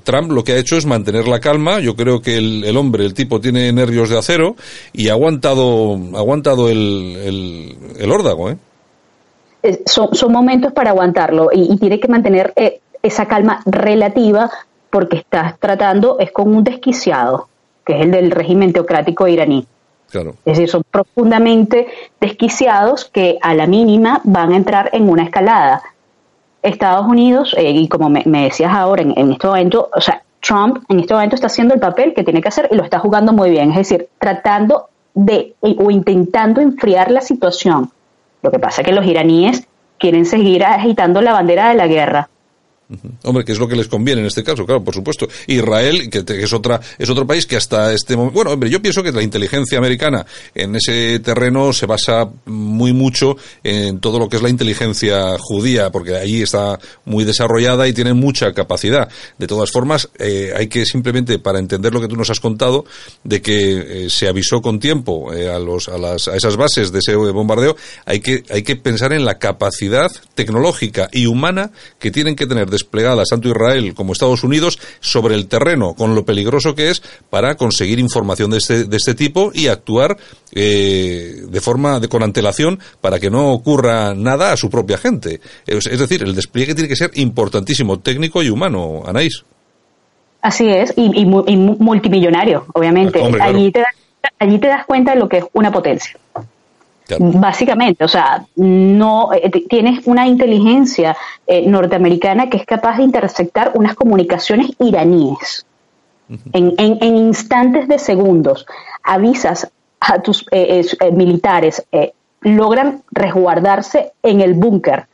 Trump 0.05 0.33
lo 0.33 0.45
que 0.45 0.53
ha 0.53 0.59
hecho 0.59 0.77
es 0.77 0.87
mantener 0.87 1.29
la 1.29 1.41
calma 1.41 1.59
yo 1.81 1.97
creo 1.97 2.21
que 2.21 2.37
el, 2.37 2.77
hombre, 2.77 3.05
el 3.05 3.15
tipo, 3.15 3.41
tiene 3.41 3.73
nervios 3.73 4.09
de 4.09 4.19
acero 4.19 4.57
y 4.93 5.09
ha 5.09 5.13
aguantado, 5.13 5.99
aguantado 6.15 6.69
el, 6.69 7.77
el, 7.99 8.11
órdago, 8.11 8.38
¿eh? 8.47 8.57
¿eh? 9.63 9.83
Son, 9.87 10.15
son, 10.15 10.33
momentos 10.33 10.73
para 10.73 10.91
aguantarlo 10.91 11.51
y, 11.53 11.77
tiene 11.79 11.99
que 11.99 12.09
mantener 12.09 12.53
eh, 12.57 12.81
esa 13.03 13.27
calma 13.27 13.61
relativa 13.67 14.51
porque 14.91 15.17
estás 15.19 15.59
tratando 15.59 16.19
es 16.19 16.31
con 16.31 16.55
un 16.55 16.65
desquiciado, 16.65 17.49
que 17.85 17.97
es 17.97 18.03
el 18.03 18.11
del 18.13 18.31
régimen 18.31 18.73
teocrático 18.73 19.27
iraní. 19.27 19.67
Claro. 20.11 20.31
Es 20.45 20.57
decir, 20.57 20.71
son 20.71 20.85
profundamente 20.91 21.89
desquiciados 22.21 23.05
que 23.07 23.39
a 23.43 23.55
la 23.55 23.67
mínima 23.67 24.21
van 24.25 24.53
a 24.53 24.57
entrar 24.57 24.91
en 24.93 25.09
una 25.09 25.25
escalada. 25.25 25.83
Estados 26.63 27.07
Unidos, 27.07 27.55
eh, 27.59 27.71
y 27.71 27.89
como 27.89 28.09
me, 28.09 28.23
decías 28.25 28.73
ahora 28.73 29.03
en, 29.03 29.13
en 29.17 29.33
este 29.33 29.47
momento, 29.47 29.91
o 29.95 30.01
sea, 30.01 30.23
Trump 30.41 30.85
en 30.89 31.01
este 31.01 31.15
momento 31.15 31.35
está 31.35 31.49
haciendo 31.49 31.75
el 31.75 31.81
papel 31.81 32.15
que 32.15 32.25
tiene 32.25 32.41
que 32.41 32.49
hacer 32.49 32.69
y 32.71 32.77
lo 32.77 32.85
está 32.85 32.99
jugando 32.99 33.33
muy 33.33 33.51
bien, 33.51 33.71
es 33.71 33.77
decir, 33.77 34.09
tratando 34.19 34.89
de 35.15 35.55
o 35.61 35.91
intentando 35.91 36.61
enfriar 36.61 37.11
la 37.11 37.21
situación. 37.21 37.91
Lo 38.43 38.51
que 38.51 38.59
pasa 38.59 38.83
es 38.83 38.87
que 38.87 38.95
los 38.95 39.07
iraníes 39.07 39.67
quieren 39.99 40.27
seguir 40.27 40.65
agitando 40.65 41.21
la 41.21 41.33
bandera 41.33 41.69
de 41.71 41.75
la 41.75 41.87
guerra. 41.87 42.29
Hombre, 43.25 43.45
que 43.45 43.53
es 43.53 43.59
lo 43.59 43.69
que 43.69 43.77
les 43.77 43.87
conviene 43.87 44.23
en 44.23 44.27
este 44.27 44.43
caso, 44.43 44.65
claro, 44.65 44.83
por 44.83 44.95
supuesto. 44.95 45.29
Israel, 45.47 46.09
que, 46.09 46.25
es 46.43 46.53
otra, 46.55 46.81
es 46.99 47.11
otro 47.11 47.27
país 47.27 47.45
que 47.45 47.57
hasta 47.57 47.93
este 47.93 48.17
momento, 48.17 48.35
bueno, 48.35 48.53
hombre, 48.53 48.71
yo 48.71 48.81
pienso 48.81 49.03
que 49.03 49.13
la 49.13 49.23
inteligencia 49.23 49.77
americana 49.77 50.25
en 50.55 50.75
ese 50.75 51.19
terreno 51.19 51.75
se 51.75 51.85
basa 51.85 52.31
muy 52.47 52.95
mucho 52.95 53.37
en 53.63 54.01
todo 54.01 54.19
lo 54.19 54.31
que 54.31 54.37
es 54.37 54.43
la 54.43 54.49
inteligencia 54.49 55.37
judía, 55.39 55.91
porque 55.91 56.17
ahí 56.17 56.41
está 56.41 56.79
muy 57.05 57.25
desarrollada 57.25 57.87
y 57.87 57.93
tiene 57.93 58.15
mucha 58.15 58.55
capacidad. 58.55 59.11
De 59.37 59.47
todas 59.47 59.71
formas, 59.71 60.09
eh, 60.19 60.55
hay 60.57 60.69
que 60.69 60.87
simplemente, 60.87 61.39
para 61.39 61.59
entender 61.59 61.93
lo 61.93 62.01
que 62.01 62.09
tú 62.09 62.17
nos 62.17 62.31
has 62.31 62.41
contado, 62.41 62.87
de 63.23 63.43
que 63.43 64.07
eh, 64.07 64.11
se 64.11 64.29
avisó 64.29 64.63
con 64.63 64.81
tiempo 64.81 65.35
eh, 65.35 65.51
a 65.51 65.59
los, 65.59 65.89
a 65.89 65.99
las, 65.99 66.27
a 66.29 66.37
esas 66.37 66.57
bases 66.57 66.91
de 66.91 67.01
ese 67.01 67.15
bombardeo, 67.17 67.77
hay 68.07 68.21
que, 68.21 68.45
hay 68.49 68.63
que 68.63 68.77
pensar 68.77 69.13
en 69.13 69.27
la 69.27 69.39
capacidad 69.39 70.11
tecnológica 70.35 71.11
y 71.13 71.27
humana 71.27 71.71
que 71.99 72.11
tienen 72.11 72.35
que 72.35 72.47
tener 72.47 72.78
desplegadas 72.79 73.29
tanto 73.29 73.49
Israel 73.49 73.95
como 73.95 74.13
Estados 74.13 74.45
Unidos 74.45 74.79
sobre 75.01 75.35
el 75.35 75.47
terreno, 75.47 75.95
con 75.95 76.15
lo 76.15 76.25
peligroso 76.25 76.75
que 76.75 76.91
es 76.91 77.03
para 77.31 77.57
conseguir 77.57 77.99
información 77.99 78.51
de 78.51 78.59
este, 78.59 78.85
de 78.85 78.97
este 78.97 79.15
tipo 79.15 79.51
y 79.55 79.69
actuar 79.69 80.17
eh, 80.53 81.43
de 81.49 81.61
forma 81.61 82.01
de 82.01 82.09
con 82.09 82.23
antelación 82.23 82.79
para 83.01 83.19
que 83.19 83.31
no 83.31 83.53
ocurra 83.53 84.15
nada 84.15 84.53
a 84.53 84.57
su 84.57 84.71
propia 84.71 84.99
gente. 84.99 85.41
Es, 85.67 85.85
decir, 85.85 86.23
el 86.23 86.35
despliegue 86.35 86.75
tiene 86.75 86.89
que 86.89 86.97
ser 86.97 87.11
importantísimo, 87.15 87.99
técnico 87.99 88.43
y 88.43 88.51
humano, 88.51 89.03
Anaís. 89.07 89.45
Así 90.41 90.69
es, 90.69 90.95
y, 90.97 91.25
multimillonario, 91.27 92.67
obviamente. 92.73 93.21
allí, 93.41 93.73
te 93.73 93.83
allí 94.39 94.59
te 94.59 94.69
das 94.69 94.87
cuenta 94.87 95.15
de 95.15 95.21
lo 95.21 95.29
que 95.29 95.39
es 95.39 95.45
una 95.53 95.73
potencia. 95.73 96.17
Básicamente, 97.19 98.05
o 98.05 98.09
sea, 98.09 98.45
no 98.57 99.31
eh, 99.33 99.51
tienes 99.69 100.07
una 100.07 100.27
inteligencia 100.27 101.17
eh, 101.47 101.67
norteamericana 101.67 102.51
que 102.51 102.59
es 102.59 102.67
capaz 102.67 102.99
de 102.99 103.05
interceptar 103.05 103.73
unas 103.75 103.95
comunicaciones 103.95 104.71
iraníes 104.79 105.65
en, 106.53 106.75
en, 106.77 107.17
instantes 107.17 107.89
de 107.89 107.99
segundos. 107.99 108.67
Avisas 109.03 109.71
a 110.01 110.21
tus 110.21 110.45
eh, 110.51 110.83
militares, 111.13 111.85
logran 112.43 113.03
resguardarse 113.11 114.13
en 114.23 114.43
el 114.43 114.55
búnker. 114.55 115.07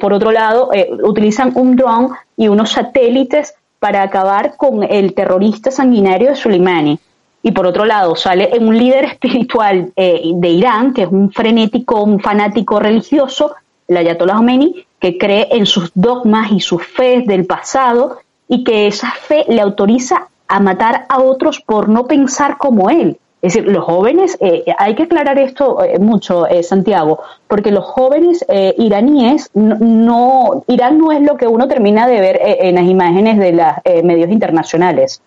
por 0.00 0.12
otro 0.12 0.30
lado, 0.30 0.70
utilizan 1.02 1.52
un 1.54 1.76
dron 1.76 2.10
y 2.36 2.48
unos 2.48 2.72
satélites 2.72 3.54
para 3.78 4.02
acabar 4.02 4.56
con 4.56 4.82
el 4.82 5.14
terrorista 5.14 5.70
sanguinario 5.70 6.28
de 6.28 6.36
Soleimani. 6.36 6.98
Y 7.44 7.52
por 7.52 7.66
otro 7.66 7.84
lado, 7.84 8.16
sale 8.16 8.50
un 8.58 8.76
líder 8.76 9.04
espiritual 9.12 9.92
eh, 9.94 10.32
de 10.34 10.48
Irán, 10.48 10.92
que 10.92 11.02
es 11.02 11.08
un 11.08 11.30
frenético, 11.30 12.02
un 12.02 12.18
fanático 12.18 12.80
religioso, 12.80 13.54
el 13.86 13.98
Ayatollah 13.98 14.36
Khomeini, 14.36 14.84
que 14.98 15.18
cree 15.18 15.48
en 15.52 15.66
sus 15.66 15.92
dogmas 15.94 16.50
y 16.50 16.60
sus 16.60 16.84
fe 16.84 17.22
del 17.26 17.44
pasado 17.44 18.18
y 18.48 18.64
que 18.64 18.86
esa 18.86 19.10
fe 19.10 19.44
le 19.48 19.60
autoriza 19.60 20.28
a 20.48 20.60
matar 20.60 21.04
a 21.08 21.20
otros 21.20 21.60
por 21.60 21.88
no 21.88 22.06
pensar 22.06 22.56
como 22.56 22.88
él. 22.90 23.18
Es 23.42 23.52
decir, 23.52 23.70
los 23.70 23.84
jóvenes, 23.84 24.38
eh, 24.40 24.64
hay 24.78 24.94
que 24.94 25.02
aclarar 25.02 25.38
esto 25.38 25.84
eh, 25.84 25.98
mucho, 25.98 26.46
eh, 26.46 26.62
Santiago, 26.62 27.20
porque 27.46 27.70
los 27.70 27.84
jóvenes 27.84 28.42
iraníes, 28.78 29.50
no, 29.52 30.64
Irán 30.66 30.96
no 30.96 31.12
es 31.12 31.20
lo 31.20 31.36
que 31.36 31.46
uno 31.46 31.68
termina 31.68 32.06
de 32.06 32.20
ver 32.20 32.40
en 32.42 32.76
las 32.76 32.84
imágenes 32.84 33.38
de 33.38 33.52
los 33.52 34.02
medios 34.02 34.30
internacionales, 34.30 35.20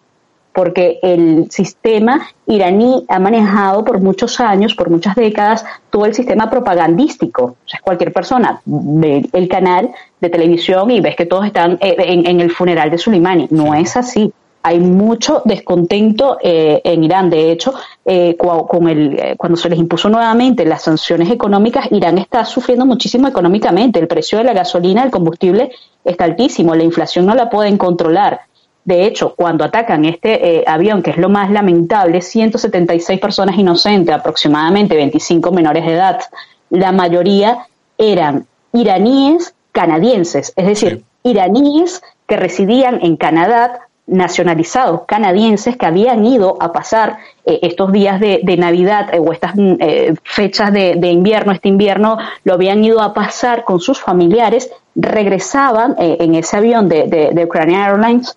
porque 0.58 0.98
el 1.04 1.52
sistema 1.52 2.28
iraní 2.48 3.06
ha 3.10 3.20
manejado 3.20 3.84
por 3.84 4.02
muchos 4.02 4.40
años, 4.40 4.74
por 4.74 4.90
muchas 4.90 5.14
décadas, 5.14 5.64
todo 5.92 6.08
el 6.08 6.16
sistema 6.16 6.50
propagandístico. 6.50 7.44
O 7.44 7.68
sea, 7.70 7.80
cualquier 7.80 8.12
persona 8.12 8.60
ve 8.66 9.30
el 9.34 9.48
canal 9.48 9.92
de 10.20 10.30
televisión 10.32 10.90
y 10.90 11.00
ves 11.00 11.16
que 11.16 11.28
todos 11.28 11.46
están 11.46 11.78
en, 11.80 12.26
en 12.26 12.42
el 12.42 12.50
funeral 12.50 12.90
de 12.90 12.98
Soleimani. 12.98 13.50
No 13.52 13.76
es 13.76 13.96
así 13.98 14.34
hay 14.64 14.80
mucho 14.80 15.44
descontento 15.46 16.40
eh, 16.42 16.82
en 16.84 17.04
Irán. 17.04 17.30
De 17.30 17.52
hecho, 17.52 17.76
eh, 18.04 18.36
con 18.36 18.90
el, 18.90 19.20
eh, 19.20 19.36
cuando 19.38 19.58
se 19.58 19.70
les 19.70 19.78
impuso 19.78 20.10
nuevamente 20.10 20.66
las 20.66 20.82
sanciones 20.82 21.30
económicas, 21.30 21.88
Irán 21.92 22.18
está 22.18 22.44
sufriendo 22.46 22.86
muchísimo 22.88 23.28
económicamente. 23.28 24.00
El 24.00 24.08
precio 24.08 24.40
de 24.40 24.44
la 24.44 24.54
gasolina, 24.54 25.04
el 25.04 25.12
combustible 25.12 25.70
está 26.04 26.26
altísimo, 26.26 26.74
la 26.74 26.84
inflación 26.84 27.28
no 27.28 27.36
la 27.36 27.48
pueden 27.48 27.78
controlar. 27.78 28.42
De 28.88 29.06
hecho, 29.06 29.36
cuando 29.36 29.66
atacan 29.66 30.06
este 30.06 30.64
avión, 30.66 31.04
que 31.04 31.12
es 31.12 31.18
lo 31.18 31.28
más 31.28 31.52
lamentable, 31.52 32.22
176 32.22 33.20
personas 33.20 33.58
inocentes, 33.58 34.16
aproximadamente 34.16 34.96
25 34.96 35.52
menores 35.52 35.86
de 35.86 35.92
edad, 35.92 36.22
la 36.70 36.94
mayoría 36.94 37.68
eran 37.98 38.48
iraníes 38.72 39.54
canadienses, 39.74 40.54
es 40.56 40.66
decir, 40.66 41.04
iraníes 41.24 42.02
que 42.28 42.38
residían 42.38 43.00
en 43.02 43.18
Canadá 43.18 43.88
nacionalizados 44.08 45.02
canadienses 45.06 45.76
que 45.76 45.86
habían 45.86 46.26
ido 46.26 46.58
a 46.62 46.72
pasar 46.72 47.18
eh, 47.46 47.60
estos 47.62 47.92
días 47.92 48.22
de, 48.22 48.58
Navidad 48.58 49.14
eh, 49.14 49.20
o 49.20 49.34
estas 49.34 49.56
mm, 49.56 49.76
eh, 49.80 50.16
fechas 50.24 50.72
de, 50.72 50.94
invierno, 51.10 51.52
este 51.52 51.68
invierno, 51.68 52.18
lo 52.46 52.54
habían 52.54 52.84
ido 52.84 53.02
a 53.02 53.14
pasar 53.14 53.66
con 53.66 53.82
sus 53.82 54.00
familiares, 54.00 54.72
regresaban 54.96 55.96
en 56.00 56.34
ese 56.34 56.58
avión 56.58 56.90
de, 56.90 57.32
de, 57.32 57.46
Ukrainian 57.46 57.82
Airlines 57.82 58.36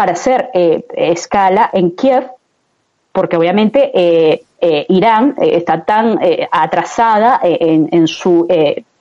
para 0.00 0.12
hacer 0.12 0.48
escala 0.94 1.68
en 1.74 1.90
Kiev, 1.90 2.30
porque 3.12 3.36
obviamente 3.36 4.40
Irán 4.88 5.34
está 5.38 5.84
tan 5.84 6.18
atrasada 6.50 7.38
en, 7.42 7.90
en, 7.92 8.08
su 8.08 8.48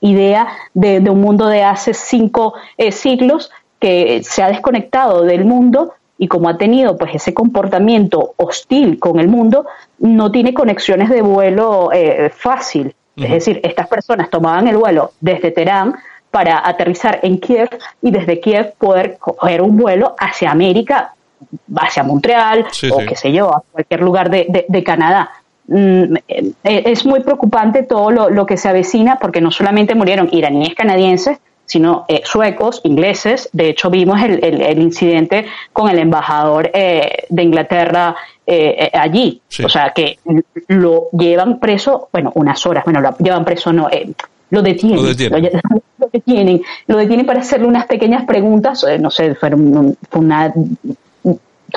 idea 0.02 0.50
de, 0.74 1.00
un 1.10 1.22
mundo 1.22 1.48
de 1.48 1.64
hace 1.64 1.94
cinco 1.94 2.56
siglos 2.92 3.50
que 3.80 4.22
se 4.24 4.44
ha 4.44 4.50
desconectado 4.50 5.24
del 5.24 5.46
mundo 5.46 5.94
y 6.18 6.28
como 6.28 6.50
ha 6.50 6.58
tenido 6.58 6.98
pues 6.98 7.16
ese 7.16 7.34
comportamiento 7.34 8.34
hostil 8.36 9.00
con 9.00 9.22
el 9.22 9.30
mundo, 9.30 9.66
no 10.00 10.30
tiene 10.30 10.54
conexiones 10.54 11.10
de 11.10 11.22
vuelo 11.22 11.92
eh, 11.94 12.30
fácil. 12.30 12.94
Es 13.16 13.32
decir, 13.32 13.62
estas 13.64 13.88
personas 13.88 14.30
tomaban 14.30 14.68
el 14.68 14.78
vuelo 14.78 15.12
desde 15.22 15.52
Teherán 15.52 15.96
para 16.32 16.68
aterrizar 16.68 17.20
en 17.24 17.40
Kiev 17.40 17.70
y 18.02 18.12
desde 18.12 18.40
Kiev 18.40 18.74
poder 18.78 19.18
coger 19.18 19.62
un 19.62 19.78
vuelo 19.78 20.16
hacia 20.18 20.52
América, 20.52 21.14
hacia 21.76 22.04
Montreal 22.04 22.66
o 22.92 22.98
qué 23.00 23.16
sé 23.16 23.32
yo, 23.32 23.54
a 23.54 23.64
cualquier 23.72 24.02
lugar 24.02 24.30
de, 24.30 24.66
de, 24.68 24.84
Canadá. 24.84 25.32
Mm, 25.68 26.16
eh, 26.28 26.54
es 26.64 27.06
muy 27.06 27.22
preocupante 27.22 27.84
todo 27.84 28.12
lo, 28.12 28.30
lo, 28.30 28.46
que 28.46 28.58
se 28.58 28.70
avecina 28.70 29.18
porque 29.20 29.42
no 29.42 29.52
solamente 29.52 29.96
murieron 29.96 30.30
iraníes 30.32 30.76
canadienses, 30.76 31.40
sino 31.70 32.06
eh, 32.08 32.22
suecos, 32.26 32.82
ingleses. 32.84 33.48
De 33.54 33.70
hecho, 33.70 33.92
vimos 33.92 34.20
el, 34.24 34.44
el, 34.44 34.82
incidente 34.82 35.46
con 35.72 35.88
el 35.88 36.00
embajador 36.00 36.72
eh, 36.74 37.26
de 37.30 37.44
Inglaterra 37.44 38.16
eh, 38.48 38.90
allí. 38.92 39.40
O 39.64 39.70
sea, 39.70 39.92
que 39.92 40.18
lo 40.68 41.10
llevan 41.12 41.60
preso, 41.60 42.10
bueno, 42.12 42.32
unas 42.34 42.66
horas, 42.66 42.84
bueno, 42.86 43.02
lo 43.02 43.16
llevan 43.20 43.46
preso, 43.46 43.72
no, 43.72 43.88
lo 44.50 44.62
detienen. 44.62 45.00
Lo 46.00 46.08
detienen. 46.12 46.62
Lo, 46.88 46.98
detienen. 46.98 47.26
para 47.26 47.42
hacerle 47.42 47.68
unas 47.68 47.86
pequeñas 47.86 48.26
preguntas, 48.26 48.86
no 49.00 49.12
sé, 49.12 49.36
fue, 49.36 49.54
un, 49.54 49.98
una 50.14 50.54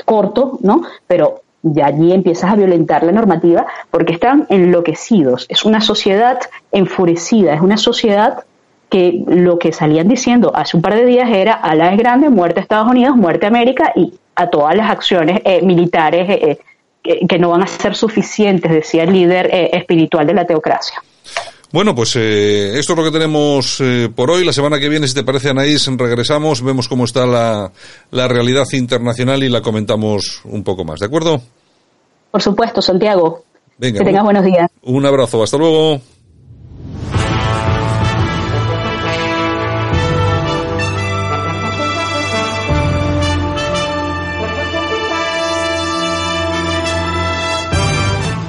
corto, 0.05 0.57
¿no? 0.61 0.83
Pero 1.05 1.41
ya 1.61 1.87
allí 1.87 2.11
empiezas 2.11 2.51
a 2.51 2.55
violentar 2.55 3.03
la 3.03 3.11
normativa 3.11 3.65
porque 3.89 4.13
están 4.13 4.45
enloquecidos. 4.49 5.45
Es 5.49 5.65
una 5.65 5.81
sociedad 5.81 6.39
enfurecida, 6.71 7.53
es 7.53 7.61
una 7.61 7.77
sociedad 7.77 8.43
que 8.89 9.23
lo 9.27 9.57
que 9.57 9.71
salían 9.71 10.07
diciendo 10.07 10.51
hace 10.55 10.77
un 10.77 10.83
par 10.83 10.95
de 10.95 11.05
días 11.05 11.29
era 11.31 11.53
a 11.53 11.73
la 11.73 11.91
es 11.91 11.97
grande, 11.97 12.29
muerte 12.29 12.59
a 12.59 12.63
Estados 12.63 12.91
Unidos, 12.91 13.15
muerte 13.15 13.45
a 13.45 13.49
América 13.49 13.91
y 13.95 14.13
a 14.35 14.47
todas 14.49 14.75
las 14.75 14.89
acciones 14.91 15.41
eh, 15.45 15.61
militares 15.61 16.29
eh, 16.29 16.59
eh, 17.03 17.27
que, 17.27 17.39
no 17.39 17.49
van 17.49 17.63
a 17.63 17.67
ser 17.67 17.95
suficientes, 17.95 18.71
decía 18.71 19.03
el 19.03 19.13
líder 19.13 19.49
espiritual 19.73 20.27
de 20.27 20.33
la 20.33 20.45
teocracia. 20.45 21.01
Bueno, 21.73 21.95
pues 21.95 22.15
esto 22.15 22.93
es 22.93 22.97
lo 22.97 23.03
que 23.03 23.09
tenemos 23.09 23.81
por 24.15 24.29
hoy. 24.29 24.45
La 24.45 24.53
semana 24.53 24.79
que 24.79 24.89
viene, 24.89 25.07
si 25.07 25.15
te 25.15 25.23
parece, 25.23 25.49
Anaís, 25.49 25.87
regresamos, 25.97 26.61
vemos 26.61 26.87
cómo 26.87 27.03
está 27.03 27.25
la, 27.25 27.71
la 28.11 28.27
realidad 28.27 28.65
internacional 28.73 29.41
y 29.41 29.49
la 29.49 29.61
comentamos 29.61 30.41
un 30.43 30.63
poco 30.63 30.85
más. 30.85 30.99
¿De 30.99 31.07
acuerdo? 31.07 31.41
Por 32.29 32.43
supuesto, 32.43 32.79
Santiago. 32.79 33.43
Venga, 33.79 33.97
que 33.97 34.05
tengas 34.05 34.23
buenos 34.23 34.45
días. 34.45 34.69
Un 34.83 35.03
abrazo, 35.03 35.41
hasta 35.41 35.57
luego. 35.57 35.99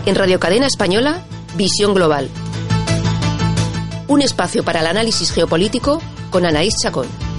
En 0.04 0.14
Radio 0.14 0.38
Cadena 0.38 0.66
Española, 0.66 1.22
Visión 1.56 1.94
Global. 1.94 2.28
Un 4.06 4.20
espacio 4.20 4.62
para 4.64 4.80
el 4.80 4.86
análisis 4.86 5.32
geopolítico 5.32 6.00
con 6.30 6.44
Anaís 6.44 6.74
Chacón. 6.82 7.33